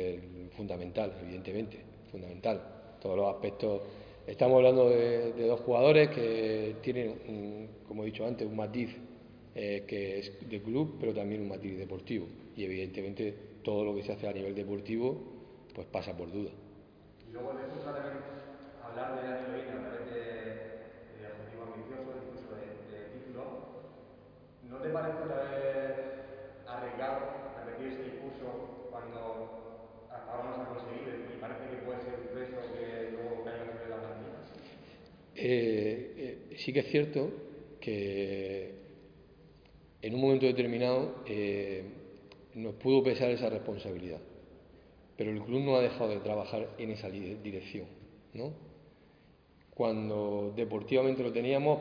fundamental, 0.56 1.14
evidentemente, 1.22 1.84
fundamental. 2.12 2.62
Todos 3.02 3.18
los 3.18 3.36
aspectos 3.36 3.82
Estamos 4.26 4.56
hablando 4.56 4.90
de, 4.90 5.34
dos 5.48 5.60
jugadores 5.60 6.10
que 6.10 6.78
tienen, 6.82 7.68
como 7.86 8.04
he 8.04 8.06
dicho 8.06 8.26
antes, 8.26 8.48
un 8.48 8.56
matiz 8.56 8.96
eh, 9.54 9.84
que 9.86 10.20
es 10.20 10.50
de 10.50 10.62
club, 10.62 10.96
pero 10.98 11.14
también 11.14 11.42
un 11.42 11.50
matiz 11.50 11.78
deportivo. 11.78 12.28
Y 12.56 12.64
evidentemente 12.64 13.36
todo 13.64 13.84
lo 13.84 13.94
que 13.94 14.04
se 14.04 14.14
hace 14.14 14.28
a 14.30 14.32
nivel 14.32 14.56
deportivo 14.56 15.18
pues 15.76 15.88
pasa 15.88 16.16
por 16.16 16.32
duda. 16.32 16.52
Y 17.28 17.34
luego 17.34 17.52
de 17.52 17.68
eso 17.68 17.84
también 17.84 18.24
hablar 18.80 19.20
de 19.20 19.28
la 19.28 19.40
heroína 19.42 19.76
a 19.76 19.92
través 19.92 20.08
de, 20.08 20.24
de 21.20 21.24
objetivos 21.28 21.68
ambiciosos, 21.76 22.16
incluso 22.24 22.56
de, 22.56 22.96
de 22.96 23.00
títulos. 23.20 23.50
¿No 24.72 24.78
te 24.80 24.88
parece 24.88 25.20
otra 25.20 25.52
vez 25.52 26.00
arriesgado 26.64 27.44
repetir 27.60 27.92
ese 27.92 28.04
discurso 28.08 28.88
cuando 28.88 30.08
hasta 30.08 30.32
ahora 30.32 30.48
no 30.48 30.56
se 30.56 30.62
ha 30.64 30.72
conseguido 30.80 31.12
y 31.28 31.42
parece 31.44 31.68
que 31.68 31.84
puede 31.84 32.00
ser 32.08 32.16
un 32.24 32.32
peso 32.32 32.56
que 32.72 33.20
luego 33.20 33.44
caiga 33.44 33.68
sobre 33.68 33.90
la 33.90 34.14
eh, 35.46 36.14
eh, 36.52 36.56
sí 36.56 36.72
que 36.72 36.80
es 36.80 36.88
cierto 36.88 37.30
que 37.82 38.72
en 40.02 40.16
un 40.16 40.22
momento 40.22 40.46
determinado 40.46 41.16
eh, 41.26 41.84
nos 42.54 42.76
pudo 42.76 43.04
pesar 43.04 43.30
esa 43.30 43.50
responsabilidad, 43.50 44.22
pero 45.18 45.32
el 45.32 45.42
club 45.42 45.60
no 45.60 45.76
ha 45.76 45.82
dejado 45.82 46.12
de 46.12 46.22
trabajar 46.22 46.70
en 46.78 46.92
esa 46.92 47.10
dirección. 47.10 47.88
¿no? 48.34 48.54
Cuando 49.74 50.54
deportivamente 50.56 51.24
lo 51.24 51.34
teníamos, 51.34 51.80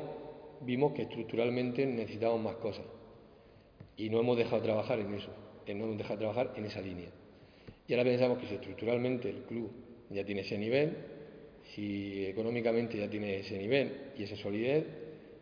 vimos 0.62 0.92
que 0.92 1.02
estructuralmente 1.02 1.86
necesitábamos 1.86 2.42
más 2.42 2.56
cosas 2.56 2.84
y 3.96 4.10
no 4.10 4.18
hemos 4.18 4.36
dejado 4.38 4.56
de 4.56 4.62
trabajar 4.64 4.98
en 4.98 5.14
eso, 5.14 5.30
no 5.68 5.84
hemos 5.84 5.98
dejado 5.98 6.16
de 6.16 6.24
trabajar 6.24 6.52
en 6.56 6.64
esa 6.64 6.80
línea. 6.80 7.10
Y 7.86 7.92
ahora 7.92 8.10
pensamos 8.10 8.38
que 8.38 8.48
si 8.48 8.54
estructuralmente 8.54 9.30
el 9.30 9.42
club 9.42 9.70
ya 10.10 10.24
tiene 10.24 10.40
ese 10.40 10.58
nivel, 10.58 11.11
si 11.74 12.26
económicamente 12.26 12.98
ya 12.98 13.08
tiene 13.08 13.38
ese 13.38 13.58
nivel 13.58 14.12
y 14.16 14.24
esa 14.24 14.36
solidez, 14.36 14.84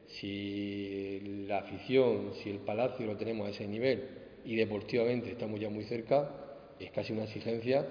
si 0.06 1.44
la 1.46 1.58
afición, 1.58 2.32
si 2.42 2.50
el 2.50 2.58
palacio 2.58 3.06
lo 3.06 3.16
tenemos 3.16 3.46
a 3.46 3.50
ese 3.50 3.66
nivel 3.66 4.08
y 4.44 4.56
deportivamente 4.56 5.30
estamos 5.30 5.60
ya 5.60 5.68
muy 5.68 5.84
cerca, 5.84 6.30
es 6.78 6.90
casi 6.92 7.12
una 7.12 7.24
exigencia, 7.24 7.86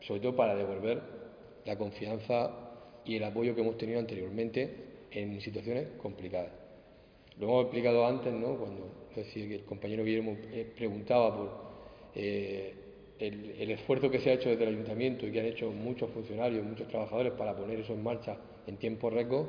sobre 0.00 0.20
todo 0.20 0.36
para 0.36 0.54
devolver 0.54 1.00
la 1.64 1.76
confianza 1.76 2.50
y 3.04 3.16
el 3.16 3.24
apoyo 3.24 3.54
que 3.54 3.60
hemos 3.60 3.78
tenido 3.78 4.00
anteriormente 4.00 4.70
en 5.10 5.40
situaciones 5.40 5.88
complicadas. 5.98 6.52
Lo 7.38 7.46
hemos 7.46 7.64
explicado 7.64 8.06
antes, 8.06 8.32
¿no? 8.32 8.56
cuando 8.56 9.08
decía 9.14 9.48
que 9.48 9.56
el 9.56 9.64
compañero 9.64 10.04
Guillermo 10.04 10.36
eh, 10.52 10.66
preguntaba 10.76 11.36
por 11.36 11.64
eh, 12.14 12.74
el, 13.28 13.70
esfuerzo 13.70 14.10
que 14.10 14.20
se 14.20 14.30
ha 14.30 14.34
hecho 14.34 14.50
desde 14.50 14.64
el 14.64 14.70
ayuntamiento 14.70 15.26
y 15.26 15.32
que 15.32 15.40
han 15.40 15.46
hecho 15.46 15.70
muchos 15.70 16.10
funcionarios, 16.10 16.64
muchos 16.64 16.88
trabajadores 16.88 17.32
para 17.32 17.56
poner 17.56 17.80
eso 17.80 17.92
en 17.92 18.02
marcha 18.02 18.36
en 18.66 18.76
tiempo 18.76 19.10
récord, 19.10 19.48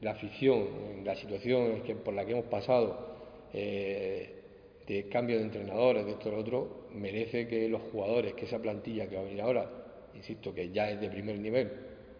la 0.00 0.12
afición, 0.12 1.04
la 1.04 1.14
situación 1.14 1.82
que, 1.82 1.94
por 1.94 2.14
la 2.14 2.24
que 2.24 2.32
hemos 2.32 2.46
pasado, 2.46 3.16
eh, 3.52 4.40
de 4.86 5.08
cambio 5.08 5.36
de 5.38 5.44
entrenadores, 5.44 6.04
de 6.04 6.12
esto 6.12 6.28
y 6.28 6.32
lo 6.32 6.38
otro, 6.38 6.86
merece 6.94 7.46
que 7.46 7.68
los 7.68 7.82
jugadores, 7.92 8.34
que 8.34 8.46
esa 8.46 8.58
plantilla 8.58 9.08
que 9.08 9.16
va 9.16 9.22
a 9.22 9.24
venir 9.24 9.40
ahora, 9.40 9.70
insisto, 10.14 10.54
que 10.54 10.70
ya 10.70 10.90
es 10.90 11.00
de 11.00 11.08
primer 11.08 11.38
nivel, 11.38 11.70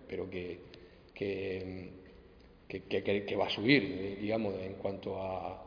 pero 0.06 0.28
que, 0.30 0.60
que, 1.14 1.90
va 3.36 3.46
a 3.46 3.50
subir, 3.50 4.18
digamos, 4.20 4.54
en 4.60 4.74
cuanto 4.74 5.16
a, 5.20 5.66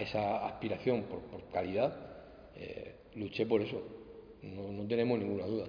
esa 0.00 0.46
aspiración 0.46 1.04
por, 1.04 1.20
calidad, 1.50 1.96
eh, 2.56 2.94
luché 3.14 3.46
por 3.46 3.62
eso, 3.62 3.82
no, 4.42 4.86
tenemos 4.86 5.18
ninguna 5.18 5.46
duda. 5.46 5.66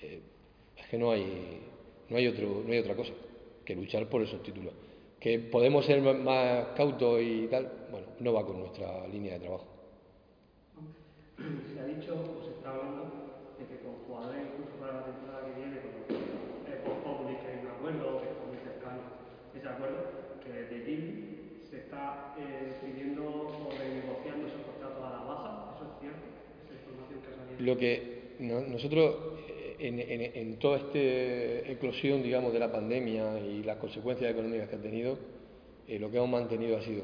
Eh, 0.00 0.20
es 0.76 0.86
que 0.86 0.98
no 0.98 1.10
hay, 1.10 1.60
no, 2.08 2.16
hay 2.16 2.26
otro, 2.28 2.62
no 2.64 2.72
hay 2.72 2.78
otra 2.78 2.94
cosa 2.94 3.12
que 3.64 3.74
luchar 3.74 4.08
por 4.08 4.22
esos 4.22 4.42
títulos. 4.42 4.72
Que 5.18 5.38
podemos 5.38 5.84
ser 5.84 6.00
más 6.00 6.68
cautos 6.76 7.20
y 7.20 7.46
tal, 7.48 7.70
bueno, 7.90 8.06
no 8.20 8.32
va 8.32 8.46
con 8.46 8.60
nuestra 8.60 9.06
línea 9.08 9.34
de 9.34 9.40
trabajo. 9.40 9.66
Se 11.36 11.80
ha 11.80 11.84
dicho, 11.84 12.14
o 12.14 12.44
se 12.44 12.52
está 12.52 12.70
hablando, 12.70 13.04
de 13.58 13.66
que 13.66 13.82
con 13.84 13.94
jugadores 14.06 14.42
incluso 14.48 14.76
para 14.80 15.00
la 15.00 15.04
temporada 15.04 15.46
que 15.46 15.60
viene, 15.60 15.76
con 15.80 16.94
los 16.94 16.98
Populi 17.04 17.36
que 17.36 17.48
hay 17.48 17.58
un 17.64 17.68
acuerdo, 17.68 18.20
que 18.22 18.28
está 18.30 18.44
muy 18.46 18.58
cercano 18.64 19.00
ese 19.54 19.68
acuerdo, 19.68 20.00
que 20.42 20.52
desde 20.52 20.80
TIM 20.84 21.64
se 21.68 21.76
está 21.84 22.34
eh, 22.38 22.72
pidiendo 22.80 23.28
o 23.28 23.68
renegociando 23.76 24.46
esos 24.48 24.62
contratos 24.62 25.04
a 25.04 25.10
la 25.10 25.22
baja, 25.24 25.74
¿eso 25.76 25.84
es 25.84 26.00
cierto? 26.00 26.30
Lo 27.60 27.76
que 27.76 28.20
nosotros, 28.40 29.16
eh, 29.78 30.32
en, 30.34 30.56
toda 30.56 30.78
esta 30.78 31.70
eclosión, 31.70 32.22
digamos, 32.22 32.52
de 32.52 32.58
la 32.58 32.72
pandemia 32.72 33.38
y 33.38 33.62
las 33.62 33.76
consecuencias 33.76 34.30
económicas 34.30 34.68
que 34.68 34.76
ha 34.76 34.80
tenido, 34.82 35.18
eh, 35.86 35.98
lo 35.98 36.10
que 36.10 36.16
hemos 36.16 36.30
mantenido 36.30 36.78
ha 36.78 36.82
sido 36.82 37.02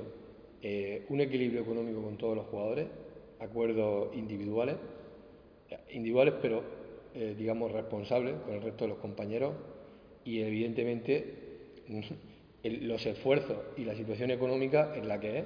eh, 0.63 1.05
un 1.11 1.21
equilibrio 1.21 1.61
económico 1.61 2.03
con 2.03 2.17
todos 2.17 2.37
los 2.37 2.47
jugadores, 2.47 2.87
acuerdos 3.39 4.17
individuales, 4.17 4.77
individuales 5.91 6.35
pero, 6.41 6.63
digamos, 7.37 7.73
responsables 7.73 8.35
con 8.45 8.55
el 8.55 8.63
resto 8.63 8.85
de 8.85 8.91
los 8.91 8.99
compañeros 8.99 9.53
y, 10.25 10.41
evidentemente, 10.41 11.35
los 12.63 13.05
esfuerzos 13.05 13.59
y 13.77 13.85
la 13.85 13.95
situación 13.95 14.31
económica 14.31 14.95
en 14.97 15.09
la 15.09 15.21
que 15.21 15.39
es 15.39 15.45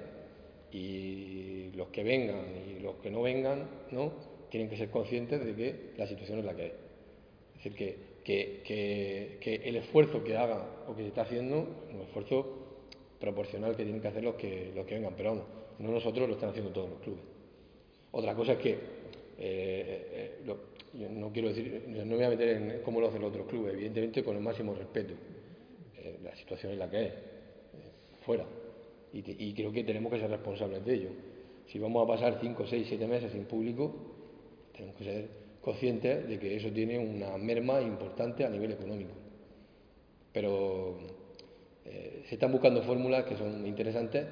y 0.73 1.73
los 1.75 1.89
que 1.89 2.05
vengan 2.05 2.45
y 2.69 2.81
los 2.81 2.97
que 2.97 3.11
no 3.11 3.23
vengan, 3.23 3.67
¿no? 3.91 4.30
Tienen 4.51 4.69
que 4.69 4.77
ser 4.77 4.91
conscientes 4.91 5.45
de 5.45 5.55
que 5.55 5.93
la 5.97 6.07
situación 6.07 6.41
es 6.41 6.45
la 6.45 6.55
que 6.55 6.67
es. 6.67 6.73
Es 7.59 7.65
decir, 7.65 7.97
que, 8.25 9.39
que, 9.41 9.55
el 9.65 9.77
esfuerzo 9.77 10.23
que 10.23 10.37
hagan 10.37 10.63
o 10.87 10.95
que 10.95 11.03
se 11.03 11.09
está 11.09 11.23
haciendo 11.23 11.67
un 11.93 12.01
esfuerzo 12.01 12.47
proporcional 13.19 13.77
que 13.77 13.85
tienen 13.85 14.01
que 14.01 14.09
hacer 14.09 14.23
los 14.23 14.35
que, 14.35 14.73
los 14.75 14.87
que 14.87 14.95
vengan, 14.95 15.15
pero 15.17 15.31
vamos, 15.31 15.45
no 15.79 15.91
nosotros 15.91 16.29
lo 16.29 16.35
están 16.35 16.51
haciendo 16.51 16.71
todos 16.71 16.91
los 16.91 17.01
clubes. 17.01 17.23
Otra 18.13 18.35
cosa 18.35 18.53
es 18.53 18.59
que, 18.59 18.71
eh, 18.71 18.79
eh, 19.39 20.55
no 21.11 21.31
quiero 21.33 21.49
decir, 21.49 21.85
no 21.87 22.17
voy 22.17 22.25
a 22.25 22.31
meter 22.31 22.49
en 22.49 22.83
cómo 22.83 23.01
lo 23.01 23.09
hacen 23.09 23.21
los 23.21 23.31
otros 23.31 23.47
clubes, 23.47 23.75
evidentemente 23.75 24.25
con 24.25 24.37
el 24.37 24.43
máximo 24.43 24.75
respeto. 24.75 25.15
Eh, 25.97 26.19
la 26.25 26.35
situación 26.35 26.73
es 26.73 26.79
la 26.79 26.91
que 26.91 27.07
es, 27.07 27.13
fuera. 28.23 28.45
Y, 29.13 29.23
y 29.49 29.55
creo 29.55 29.73
que 29.73 29.85
tenemos 29.85 30.13
que 30.13 30.19
ser 30.19 30.31
responsables 30.31 30.85
de 30.85 30.95
ello. 30.95 31.11
Si 31.67 31.79
vamos 31.79 32.05
a 32.05 32.13
pasar 32.13 32.39
5, 32.41 32.67
6, 32.67 32.87
7 32.89 33.07
meses 33.07 33.33
sin 33.33 33.45
público, 33.45 33.95
tenemos 34.81 34.97
que 34.97 35.05
ser 35.05 35.29
conscientes 35.61 36.27
de 36.27 36.39
que 36.39 36.57
eso 36.57 36.71
tiene 36.71 36.99
una 36.99 37.37
merma 37.37 37.83
importante 37.83 38.45
a 38.45 38.49
nivel 38.49 38.73
económico. 38.73 39.13
Pero 40.33 40.97
eh, 41.85 42.25
se 42.29 42.35
están 42.37 42.51
buscando 42.51 42.83
fórmulas 42.83 43.25
que 43.25 43.37
son 43.37 43.67
interesantes 43.67 44.27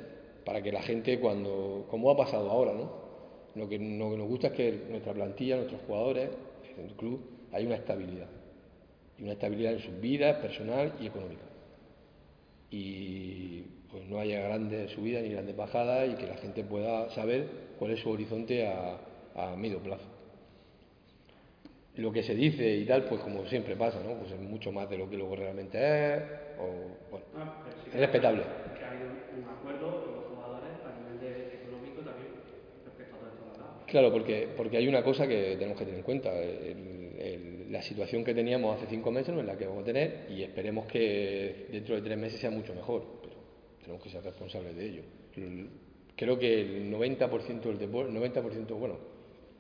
para 0.45 0.63
que 0.63 0.73
la 0.73 0.81
gente, 0.81 1.21
cuando, 1.21 1.87
como 1.91 2.11
ha 2.11 2.17
pasado 2.17 2.51
ahora, 2.51 2.73
¿no? 2.73 3.09
Lo 3.55 3.69
que, 3.69 3.79
nos 3.79 4.27
gusta 4.27 4.49
es 4.49 4.53
que 4.55 4.85
nuestra 4.89 5.13
plantilla, 5.13 5.57
nuestros 5.57 5.83
jugadores, 5.83 6.31
el 6.79 6.95
club, 6.95 7.21
hay 7.53 7.67
una 7.67 7.75
estabilidad. 7.75 8.29
Y 9.19 9.25
una 9.25 9.33
estabilidad 9.33 9.73
en 9.75 9.81
sus 9.81 10.01
vidas 10.01 10.37
personal 10.39 10.95
y 11.01 11.09
económica. 11.09 11.43
Y 12.71 13.63
pues 13.91 14.07
no 14.07 14.19
haya 14.19 14.41
grandes 14.41 14.93
subidas 14.93 15.23
ni 15.23 15.31
grandes 15.31 15.57
bajadas 15.57 16.09
y 16.11 16.15
que 16.15 16.27
la 16.27 16.37
gente 16.37 16.63
pueda 16.63 17.11
saber 17.11 17.49
cuál 17.79 17.91
es 17.91 18.01
su 18.01 18.11
horizonte 18.11 18.67
a 18.67 19.57
medio 19.57 19.83
plazo. 19.83 20.18
Lo 21.99 22.13
que 22.13 22.23
se 22.23 22.35
dice 22.35 22.77
y 22.77 22.85
tal, 22.87 23.05
pues 23.05 23.21
como 23.21 23.45
siempre 23.47 23.77
pasa, 23.77 24.01
¿no? 24.03 24.15
Pues 24.19 24.33
es 24.33 24.41
mucho 24.41 24.71
más 24.73 24.89
de 24.89 24.97
lo 24.99 25.09
que 25.11 25.17
luego 25.17 25.37
realmente 25.37 25.79
es, 25.79 26.23
o 26.59 26.67
bueno, 27.11 27.27
Ah, 27.37 27.63
sí 27.85 27.91
es 27.93 28.01
respetable. 28.01 28.43
Que 28.79 28.85
ha 28.85 28.91
habido 28.91 29.09
un 29.37 29.49
acuerdo 29.49 30.05
con 30.05 30.15
los 30.15 30.25
jugadores 30.27 30.71
a 30.87 30.99
nivel 31.01 31.21
de- 31.21 31.55
económico 31.57 32.01
también 32.03 32.29
respecto 32.85 33.17
a 33.17 33.19
todo 33.19 33.29
esto. 33.53 33.85
Claro, 33.87 34.13
porque, 34.13 34.49
porque 34.57 34.77
hay 34.77 34.87
una 34.89 35.03
cosa 35.03 35.27
que 35.27 35.57
tenemos 35.59 35.77
que 35.79 35.85
tener 35.85 35.99
en 35.99 36.05
cuenta. 36.05 36.33
el- 36.41 37.17
el- 37.19 37.73
la 37.73 37.83
situación 37.83 38.23
que 38.25 38.33
teníamos 38.33 38.77
hace 38.77 38.87
cinco 38.89 39.11
meses 39.11 39.35
no 39.35 39.41
es 39.41 39.47
la 39.47 39.59
que 39.59 39.67
vamos 39.67 39.83
a 39.83 39.87
tener 39.87 40.27
y 40.31 40.43
esperemos 40.43 40.87
que 40.87 41.67
dentro 41.71 41.97
de 41.97 42.03
tres 42.03 42.17
meses 42.17 42.41
sea 42.41 42.51
mucho 42.51 42.75
mejor, 42.75 43.03
pero 43.23 43.35
tenemos 43.81 44.03
que 44.03 44.09
ser 44.09 44.23
responsables 44.23 44.77
de 44.77 44.87
ello. 44.87 45.03
El- 45.37 45.69
Creo 46.17 46.37
que 46.39 46.61
el 46.63 46.91
90% 46.91 47.69
del 47.69 47.79
deporte, 47.79 48.11
90%, 48.13 48.75
bueno, 48.77 48.99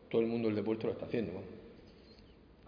todo 0.08 0.20
el 0.22 0.26
mundo 0.26 0.48
del 0.48 0.56
deporte 0.56 0.86
lo 0.86 0.92
está 0.94 1.06
haciendo. 1.06 1.32
¿no? 1.34 1.57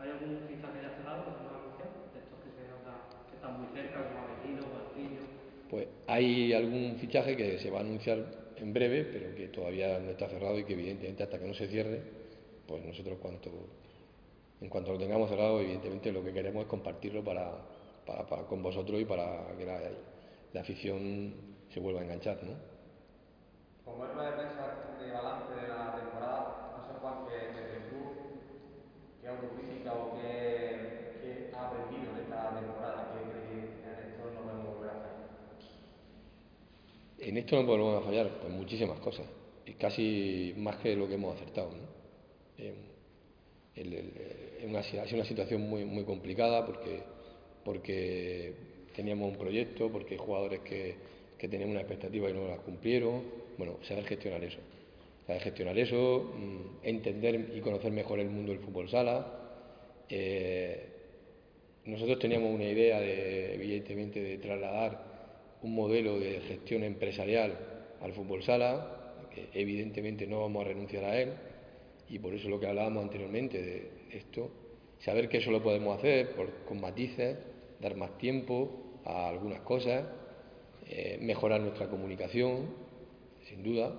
¿Hay 0.00 0.08
algún 0.10 0.40
fichaje 0.48 0.80
ya 0.82 0.90
cerrado 0.96 1.24
que 1.24 1.32
se 1.32 1.44
anunciado? 1.46 1.92
De 2.14 2.18
estos 2.20 2.38
que 2.40 2.50
se 2.56 2.68
nota 2.68 2.92
que 3.28 3.36
están 3.36 3.52
muy 3.60 3.68
cerca, 3.74 3.96
como 4.08 4.20
Avellino, 4.24 4.62
Marquinhos. 4.72 5.28
Pues 5.68 5.86
hay 6.06 6.52
algún 6.52 6.96
fichaje 6.98 7.36
que 7.36 7.58
se 7.58 7.70
va 7.70 7.78
a 7.78 7.80
anunciar 7.82 8.18
en 8.56 8.72
breve, 8.72 9.04
pero 9.04 9.34
que 9.34 9.48
todavía 9.48 9.98
no 9.98 10.10
está 10.10 10.28
cerrado 10.28 10.58
y 10.58 10.64
que 10.64 10.72
evidentemente 10.74 11.22
hasta 11.22 11.38
que 11.38 11.46
no 11.46 11.54
se 11.54 11.68
cierre, 11.68 12.02
pues 12.66 12.84
nosotros 12.84 13.18
cuanto, 13.20 13.50
en 14.60 14.68
cuanto 14.68 14.92
lo 14.92 14.98
tengamos 14.98 15.30
cerrado, 15.30 15.60
evidentemente 15.60 16.12
lo 16.12 16.22
que 16.24 16.32
queremos 16.32 16.62
es 16.64 16.68
compartirlo 16.68 17.24
para, 17.24 17.52
para- 18.06 18.26
para- 18.26 18.44
con 18.46 18.62
vosotros 18.62 19.00
y 19.00 19.04
para 19.04 19.56
que 19.56 19.64
la, 19.66 19.80
la 20.52 20.60
afición 20.60 21.32
se 21.72 21.80
vuelva 21.80 22.00
a 22.00 22.04
enganchar, 22.04 22.42
¿no? 22.44 22.52
Como 23.84 24.04
es 24.04 24.14
rueda 24.14 24.30
de 24.30 24.36
prensa 24.36 24.64
de 25.00 25.12
balance 25.12 25.52
de 25.54 25.68
la 25.68 25.94
temporada, 25.96 26.74
no 26.76 26.84
sé 26.86 26.92
Juan, 27.00 27.26
que 27.26 27.34
desde 27.34 27.76
el 27.76 27.82
club, 27.90 28.12
qué 29.20 29.28
autocrítica 29.28 29.92
o 29.92 30.16
qué, 30.16 31.20
qué 31.20 31.50
ha 31.54 31.68
aprendido 31.68 32.12
en 32.12 32.24
esta 32.24 32.58
temporada, 32.58 33.12
que 33.12 33.18
cree 33.30 33.44
que 33.46 33.54
en 33.84 33.96
esto 34.10 34.30
no 34.34 34.40
podemos 34.42 34.74
volver 34.74 34.90
a 34.90 34.96
hacer. 34.98 35.14
En 37.28 37.36
esto 37.36 37.56
no 37.56 37.66
podemos 37.66 38.04
fallar, 38.04 38.28
pues 38.40 38.52
muchísimas 38.52 38.98
cosas, 39.00 39.26
y 39.66 39.72
casi 39.74 40.54
más 40.56 40.76
que 40.76 40.96
lo 40.96 41.06
que 41.06 41.14
hemos 41.14 41.36
acertado. 41.36 41.70
¿no? 41.70 42.00
Eh, 42.58 42.74
una, 44.66 44.80
ha 44.80 44.82
sido 44.82 45.04
una 45.14 45.24
situación 45.24 45.62
muy, 45.68 46.04
complicada 46.04 46.66
porque, 47.64 48.54
teníamos 48.94 49.30
un 49.32 49.38
proyecto, 49.38 49.90
porque 49.90 50.14
hay 50.14 50.20
jugadores 50.20 50.60
que 50.60 50.96
tenían 51.38 51.70
una 51.70 51.80
expectativa 51.80 52.28
y 52.28 52.32
no 52.32 52.48
la 52.48 52.56
cumplieron. 52.56 53.22
Bueno, 53.56 53.78
saber 53.82 54.04
gestionar 54.04 54.42
eso. 54.44 54.58
Saber 55.30 55.42
gestionar 55.42 55.78
eso, 55.78 56.32
mm, 56.34 56.84
entender 56.84 57.52
y 57.54 57.60
conocer 57.60 57.92
mejor 57.92 58.18
el 58.18 58.28
mundo 58.28 58.50
del 58.50 58.60
fútbol 58.60 58.88
sala. 58.88 59.24
Eh, 60.08 60.88
nosotros 61.84 62.18
teníamos 62.18 62.52
una 62.52 62.64
idea, 62.64 62.98
de, 62.98 63.54
evidentemente, 63.54 64.20
de 64.20 64.38
trasladar 64.38 65.58
un 65.62 65.72
modelo 65.72 66.18
de 66.18 66.40
gestión 66.40 66.82
empresarial 66.82 67.56
al 68.00 68.12
fútbol 68.12 68.42
sala, 68.42 69.28
que 69.32 69.50
evidentemente 69.54 70.26
no 70.26 70.40
vamos 70.40 70.64
a 70.64 70.68
renunciar 70.68 71.04
a 71.04 71.20
él, 71.20 71.32
y 72.08 72.18
por 72.18 72.34
eso 72.34 72.48
lo 72.48 72.58
que 72.58 72.66
hablábamos 72.66 73.04
anteriormente 73.04 73.62
de 73.62 73.88
esto, 74.10 74.50
saber 74.98 75.28
que 75.28 75.36
eso 75.36 75.52
lo 75.52 75.62
podemos 75.62 75.96
hacer 75.96 76.34
con 76.66 76.80
matices, 76.80 77.38
dar 77.80 77.94
más 77.94 78.18
tiempo 78.18 79.00
a 79.04 79.28
algunas 79.28 79.60
cosas, 79.60 80.06
eh, 80.88 81.18
mejorar 81.20 81.60
nuestra 81.60 81.86
comunicación, 81.86 82.66
sin 83.48 83.62
duda, 83.62 83.94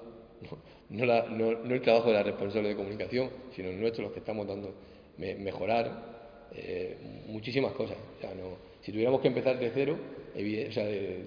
no, 0.89 1.51
el 1.73 1.81
trabajo 1.81 2.07
de 2.09 2.13
la 2.13 2.23
responsable 2.23 2.69
de 2.69 2.75
comunicación, 2.75 3.29
sino 3.55 3.69
el 3.69 3.79
nuestro, 3.79 4.03
los 4.03 4.11
que 4.13 4.19
estamos 4.19 4.47
dando, 4.47 4.73
me- 5.17 5.35
mejorar 5.35 6.49
eh, 6.53 6.97
muchísimas 7.27 7.73
cosas. 7.73 7.97
Si 8.81 8.91
tuviéramos 8.91 9.21
que 9.21 9.27
empezar 9.27 9.57
de 9.59 9.71
cero, 9.73 9.97
de- 10.35 11.25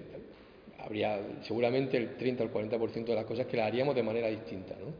habría 0.79 1.19
seguramente 1.43 1.97
el 1.97 2.15
30 2.17 2.43
o 2.43 2.45
el 2.47 2.51
40% 2.51 3.11
de 3.11 3.15
las 3.15 3.25
cosas 3.25 3.47
que 3.47 3.57
las 3.57 3.67
haríamos 3.67 3.95
de 3.95 4.03
manera 4.03 4.27
distinta, 4.27 4.75
¿no? 4.75 4.93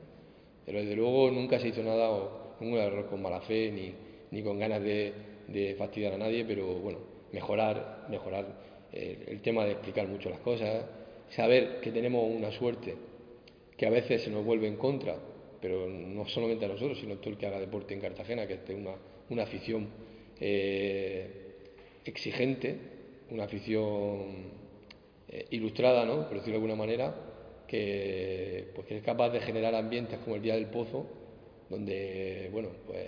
Pero 0.65 0.79
desde 0.79 0.95
luego 0.95 1.29
nunca 1.31 1.59
se 1.59 1.67
hizo 1.69 1.83
nada, 1.83 2.09
o 2.09 2.55
ningún 2.59 2.79
error 2.79 3.07
con 3.07 3.21
mala 3.21 3.41
fe 3.41 3.71
ni, 3.71 3.93
ni 4.31 4.43
con 4.43 4.57
ganas 4.57 4.81
de, 4.81 5.13
de 5.47 5.75
fastidiar 5.77 6.13
a 6.13 6.17
nadie, 6.17 6.43
pero 6.45 6.65
bueno, 6.75 6.99
mejorar, 7.31 8.07
mejorar 8.09 8.45
eh, 8.91 9.25
el 9.27 9.41
tema 9.41 9.65
de 9.65 9.73
explicar 9.73 10.07
mucho 10.07 10.29
las 10.29 10.39
cosas, 10.39 10.85
saber 11.29 11.79
que 11.81 11.91
tenemos 11.91 12.23
una 12.29 12.51
suerte 12.51 12.95
que 13.77 13.85
a 13.85 13.89
veces 13.89 14.23
se 14.23 14.29
nos 14.29 14.45
vuelve 14.45 14.67
en 14.67 14.77
contra, 14.77 15.17
pero 15.61 15.87
no 15.87 16.25
solamente 16.27 16.65
a 16.65 16.69
nosotros, 16.69 16.99
sino 16.99 17.15
a 17.15 17.17
todo 17.17 17.31
el 17.31 17.37
que 17.37 17.47
haga 17.47 17.59
deporte 17.59 17.93
en 17.93 17.99
Cartagena, 17.99 18.47
que 18.47 18.53
es 18.53 18.69
una, 18.69 18.95
una 19.29 19.43
afición 19.43 19.89
eh, 20.39 21.55
exigente, 22.05 22.77
una 23.31 23.45
afición 23.45 24.51
eh, 25.27 25.45
ilustrada, 25.51 26.05
¿no? 26.05 26.27
por 26.27 26.35
decirlo 26.35 26.59
de 26.59 26.65
alguna 26.65 26.75
manera, 26.75 27.15
que, 27.67 28.67
pues, 28.75 28.87
que 28.87 28.97
es 28.97 29.03
capaz 29.03 29.29
de 29.29 29.39
generar 29.41 29.73
ambientes 29.75 30.19
como 30.19 30.35
el 30.35 30.41
Día 30.41 30.53
del 30.55 30.67
Pozo, 30.67 31.07
donde 31.69 32.49
bueno, 32.51 32.69
pues, 32.85 33.01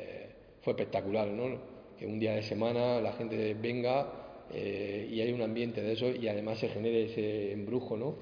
fue 0.62 0.74
espectacular, 0.74 1.28
¿no? 1.28 1.78
que 1.98 2.06
un 2.06 2.20
día 2.20 2.34
de 2.34 2.44
semana 2.44 3.02
la 3.02 3.14
gente 3.14 3.54
venga 3.56 4.46
eh, 4.54 5.08
y 5.10 5.22
hay 5.22 5.32
un 5.32 5.42
ambiente 5.42 5.82
de 5.82 5.94
eso 5.94 6.10
y 6.10 6.28
además 6.28 6.60
se 6.60 6.70
genere 6.70 7.06
ese 7.06 7.52
embrujo 7.52 7.98
¿no? 7.98 8.16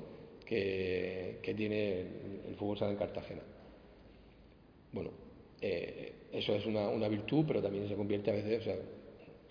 Que, 0.45 1.53
tiene 1.55 2.01
el, 2.47 2.55
fútbol 2.57 2.77
sala 2.77 2.91
en 2.91 2.97
Cartagena. 2.97 3.41
Bueno, 4.91 5.11
eh, 5.61 6.13
eso 6.31 6.53
es 6.53 6.65
una, 6.65 7.07
virtud, 7.07 7.45
pero 7.47 7.61
también 7.61 7.87
se 7.87 7.95
convierte 7.95 8.31
a 8.31 8.33
veces 8.33 8.67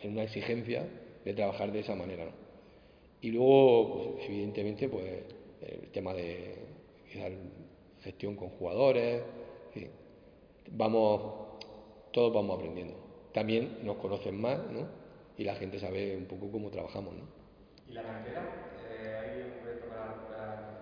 en 0.01 0.13
una 0.13 0.23
exigencia 0.23 0.87
de 1.25 1.35
trabajar 1.35 1.73
de 1.73 1.81
esa 1.81 1.95
manera. 1.95 2.25
¿no? 2.25 2.33
Y 3.21 3.31
luego, 3.31 4.15
pues, 4.15 4.29
evidentemente, 4.29 4.89
pues, 4.89 5.05
el 5.63 5.89
tema 5.89 6.13
de 6.15 6.55
gestión 8.03 8.37
con 8.37 8.51
jugadores, 8.51 9.23
en 9.69 9.73
fin, 9.73 9.91
vamos, 10.73 11.61
todos 12.13 12.33
vamos 12.33 12.59
aprendiendo. 12.59 12.95
También 13.33 13.79
nos 13.83 13.97
conocen 13.97 14.41
más, 14.41 14.59
¿no? 14.71 14.87
Y 15.37 15.45
la 15.45 15.57
gente 15.57 15.79
sabe 15.81 16.17
un 16.17 16.27
poco 16.27 16.51
cómo 16.51 16.71
trabajamos, 16.71 17.15
¿no? 17.15 17.23
¿Y 17.89 17.93
la 17.93 18.03
cantera? 18.03 18.43
Eh, 18.89 19.17
¿Hay 19.17 19.43
un 19.43 19.63
proyecto 19.63 19.89
para 19.89 20.15
recuperar 20.15 20.75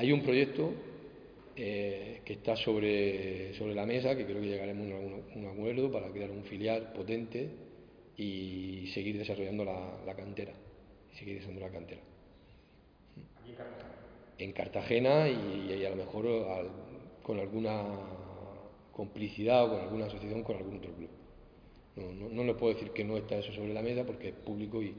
Hay 0.00 0.12
un 0.12 0.22
proyecto 0.22 0.72
eh, 1.56 2.22
que 2.24 2.32
está 2.32 2.56
sobre, 2.56 3.52
sobre 3.52 3.74
la 3.74 3.84
mesa, 3.84 4.16
que 4.16 4.24
creo 4.24 4.40
que 4.40 4.46
llegaremos 4.48 4.90
a 4.90 4.94
un, 4.96 5.22
un 5.34 5.46
acuerdo 5.46 5.92
para 5.92 6.08
crear 6.10 6.30
un 6.30 6.42
filial 6.42 6.94
potente 6.94 7.50
y 8.16 8.86
seguir 8.94 9.18
desarrollando 9.18 9.62
la, 9.62 9.98
la 10.06 10.14
cantera. 10.14 10.54
Y 11.12 11.16
seguir 11.18 11.34
desarrollando 11.34 11.66
la 11.66 11.72
cantera. 11.72 12.00
aquí 13.42 13.50
en 13.50 13.56
Cartagena? 13.56 13.94
En 14.38 14.52
Cartagena 14.52 15.28
y, 15.28 15.74
y 15.78 15.84
a 15.84 15.90
lo 15.90 15.96
mejor 15.96 16.26
al- 16.48 16.70
con 17.22 17.38
alguna 17.38 17.84
complicidad 18.92 19.66
o 19.66 19.70
con 19.72 19.80
alguna 19.82 20.06
asociación 20.06 20.42
con 20.42 20.56
algún 20.56 20.78
otro 20.78 20.92
club. 20.94 21.10
No, 21.96 22.10
no, 22.14 22.28
no 22.30 22.44
les 22.44 22.56
puedo 22.56 22.72
decir 22.72 22.90
que 22.92 23.04
no 23.04 23.18
está 23.18 23.36
eso 23.36 23.52
sobre 23.52 23.74
la 23.74 23.82
mesa 23.82 24.04
porque 24.04 24.28
es 24.28 24.34
público 24.34 24.82
y, 24.82 24.94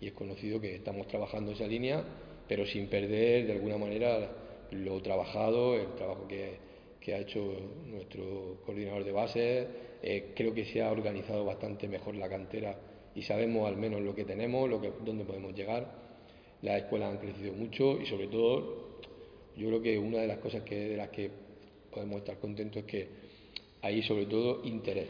y 0.00 0.06
es 0.06 0.14
conocido 0.14 0.58
que 0.62 0.74
estamos 0.76 1.06
trabajando 1.08 1.52
esa 1.52 1.66
línea, 1.66 2.02
pero 2.48 2.64
sin 2.64 2.86
perder 2.88 3.46
de 3.46 3.52
alguna 3.52 3.76
manera 3.76 4.30
lo 4.72 5.00
trabajado, 5.00 5.74
el 5.74 5.94
trabajo 5.94 6.26
que, 6.26 6.58
que 7.00 7.14
ha 7.14 7.18
hecho 7.18 7.40
nuestro 7.86 8.58
coordinador 8.64 9.04
de 9.04 9.12
base. 9.12 9.68
Eh, 10.02 10.32
creo 10.34 10.52
que 10.52 10.64
se 10.64 10.82
ha 10.82 10.90
organizado 10.90 11.44
bastante 11.44 11.88
mejor 11.88 12.16
la 12.16 12.28
cantera 12.28 12.76
y 13.14 13.22
sabemos 13.22 13.66
al 13.68 13.76
menos 13.76 14.00
lo 14.00 14.14
que 14.14 14.24
tenemos, 14.24 14.68
lo 14.68 14.80
que, 14.80 14.92
dónde 15.04 15.24
podemos 15.24 15.54
llegar. 15.54 16.06
Las 16.62 16.82
escuelas 16.82 17.12
han 17.12 17.18
crecido 17.18 17.52
mucho 17.52 18.00
y 18.00 18.06
sobre 18.06 18.26
todo 18.28 18.98
yo 19.56 19.68
creo 19.68 19.82
que 19.82 19.98
una 19.98 20.18
de 20.18 20.26
las 20.26 20.38
cosas 20.38 20.62
que, 20.62 20.88
de 20.90 20.96
las 20.96 21.08
que 21.10 21.30
podemos 21.90 22.18
estar 22.18 22.38
contentos 22.38 22.78
es 22.78 22.84
que 22.84 23.08
hay 23.82 24.02
sobre 24.02 24.26
todo 24.26 24.64
interés. 24.64 25.08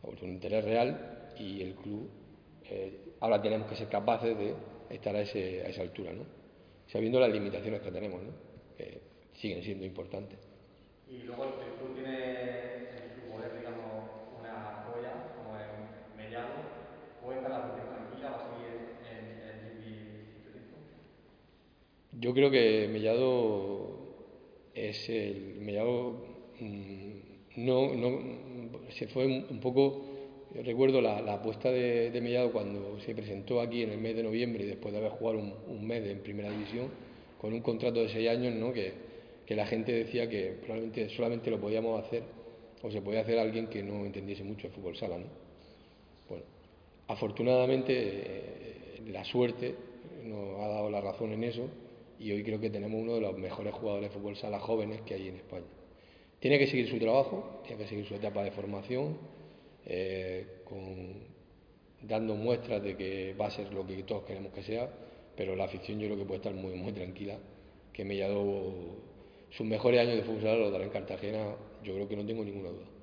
Pues 0.00 0.22
un 0.22 0.30
interés 0.30 0.64
real 0.64 1.32
y 1.38 1.62
el 1.62 1.74
club 1.74 2.08
eh, 2.70 2.98
ahora 3.20 3.40
tenemos 3.40 3.68
que 3.68 3.76
ser 3.76 3.88
capaces 3.88 4.36
de 4.36 4.54
estar 4.90 5.14
a 5.14 5.22
esa 5.22 5.82
altura, 5.82 6.12
¿no? 6.12 6.24
Sabiendo 6.86 7.20
las 7.20 7.32
limitaciones 7.32 7.80
que 7.80 7.90
tenemos, 7.90 8.22
¿no? 8.22 8.53
Siguen 9.34 9.62
siendo 9.62 9.84
importantes. 9.84 10.38
Y 11.08 11.24
luego 11.24 11.44
el, 11.44 11.50
el 11.50 11.74
club 11.78 11.94
tiene 11.94 12.18
en 12.90 13.14
su 13.14 13.30
poder, 13.30 13.58
digamos, 13.58 14.10
una 14.40 14.84
joya, 14.86 15.12
como 15.36 15.56
en 15.58 16.16
Mellado. 16.16 16.54
¿Puede 17.22 17.38
estar 17.38 17.50
la 17.50 17.58
afición 17.58 17.88
tranquila? 17.88 18.30
¿Va 18.30 18.36
a 18.36 18.56
seguir 18.56 18.74
en 19.10 19.24
el 19.48 19.84
Libi 19.84 20.00
Yo 22.20 22.32
creo 22.32 22.50
que 22.50 22.88
Mellado 22.90 24.04
es 24.74 25.08
el 25.08 25.56
Mellado 25.60 26.24
mm, 26.60 27.34
no, 27.56 27.94
no 27.94 28.18
se 28.90 29.06
fue 29.08 29.26
un, 29.26 29.46
un 29.48 29.60
poco 29.60 30.04
yo 30.54 30.62
recuerdo 30.62 31.00
la, 31.00 31.20
la 31.20 31.34
apuesta 31.34 31.70
de, 31.70 32.10
de 32.10 32.20
Mellado 32.20 32.52
cuando 32.52 33.00
se 33.00 33.14
presentó 33.14 33.60
aquí 33.60 33.82
en 33.82 33.90
el 33.90 33.98
mes 33.98 34.16
de 34.16 34.22
noviembre 34.22 34.64
después 34.64 34.92
de 34.92 34.98
haber 34.98 35.12
jugado 35.12 35.38
un, 35.38 35.54
un 35.68 35.86
mes 35.86 36.06
en 36.06 36.20
primera 36.20 36.50
división 36.50 36.88
con 37.40 37.52
un 37.52 37.60
contrato 37.60 38.00
de 38.00 38.08
seis 38.08 38.28
años 38.28 38.54
¿no? 38.54 38.72
que, 38.72 38.92
que 39.46 39.54
la 39.54 39.66
gente 39.66 39.92
decía 39.92 40.28
que 40.28 40.56
probablemente 40.60 41.08
solamente 41.10 41.50
lo 41.50 41.60
podíamos 41.60 42.04
hacer 42.04 42.22
o 42.82 42.90
se 42.90 43.00
podía 43.00 43.20
hacer 43.20 43.38
alguien 43.38 43.66
que 43.68 43.82
no 43.82 44.04
entendiese 44.04 44.44
mucho 44.44 44.66
el 44.66 44.72
fútbol 44.72 44.96
sala. 44.96 45.18
¿no? 45.18 45.26
Bueno, 46.28 46.44
afortunadamente 47.08 47.92
eh, 47.96 49.02
la 49.06 49.24
suerte 49.24 49.74
nos 50.24 50.60
ha 50.60 50.68
dado 50.68 50.90
la 50.90 51.00
razón 51.00 51.32
en 51.32 51.44
eso 51.44 51.68
y 52.18 52.32
hoy 52.32 52.42
creo 52.42 52.60
que 52.60 52.70
tenemos 52.70 53.00
uno 53.00 53.14
de 53.14 53.20
los 53.20 53.36
mejores 53.36 53.74
jugadores 53.74 54.10
de 54.10 54.18
fútbol 54.18 54.36
sala 54.36 54.60
jóvenes 54.60 55.02
que 55.02 55.14
hay 55.14 55.28
en 55.28 55.36
España. 55.36 55.66
Tiene 56.40 56.58
que 56.58 56.66
seguir 56.66 56.88
su 56.88 56.98
trabajo, 56.98 57.62
tiene 57.66 57.82
que 57.82 57.88
seguir 57.88 58.06
su 58.06 58.14
etapa 58.14 58.42
de 58.44 58.50
formación, 58.50 59.16
eh, 59.86 60.46
dando 62.02 62.34
muestras 62.34 62.82
de 62.82 62.96
que 62.96 63.34
va 63.34 63.46
a 63.46 63.50
ser 63.50 63.72
lo 63.72 63.86
que 63.86 64.02
todos 64.02 64.24
queremos 64.24 64.52
que 64.52 64.62
sea, 64.62 64.90
pero 65.36 65.56
la 65.56 65.64
afición 65.64 65.98
yo 65.98 66.06
creo 66.06 66.18
que 66.18 66.24
puede 66.24 66.38
estar 66.38 66.54
muy, 66.54 66.74
muy 66.74 66.92
tranquila, 66.92 67.38
que 67.92 68.04
Mellado 68.04 69.13
sus 69.56 69.66
mejores 69.66 70.00
años 70.00 70.16
de 70.16 70.22
fútbol 70.22 70.42
sala 70.42 70.56
los 70.56 70.72
dará 70.72 70.84
en 70.84 70.90
Cartagena, 70.90 71.54
yo 71.84 71.94
creo 71.94 72.08
que 72.08 72.16
no 72.16 72.26
tengo 72.26 72.44
ninguna 72.44 72.70
duda. 72.70 72.93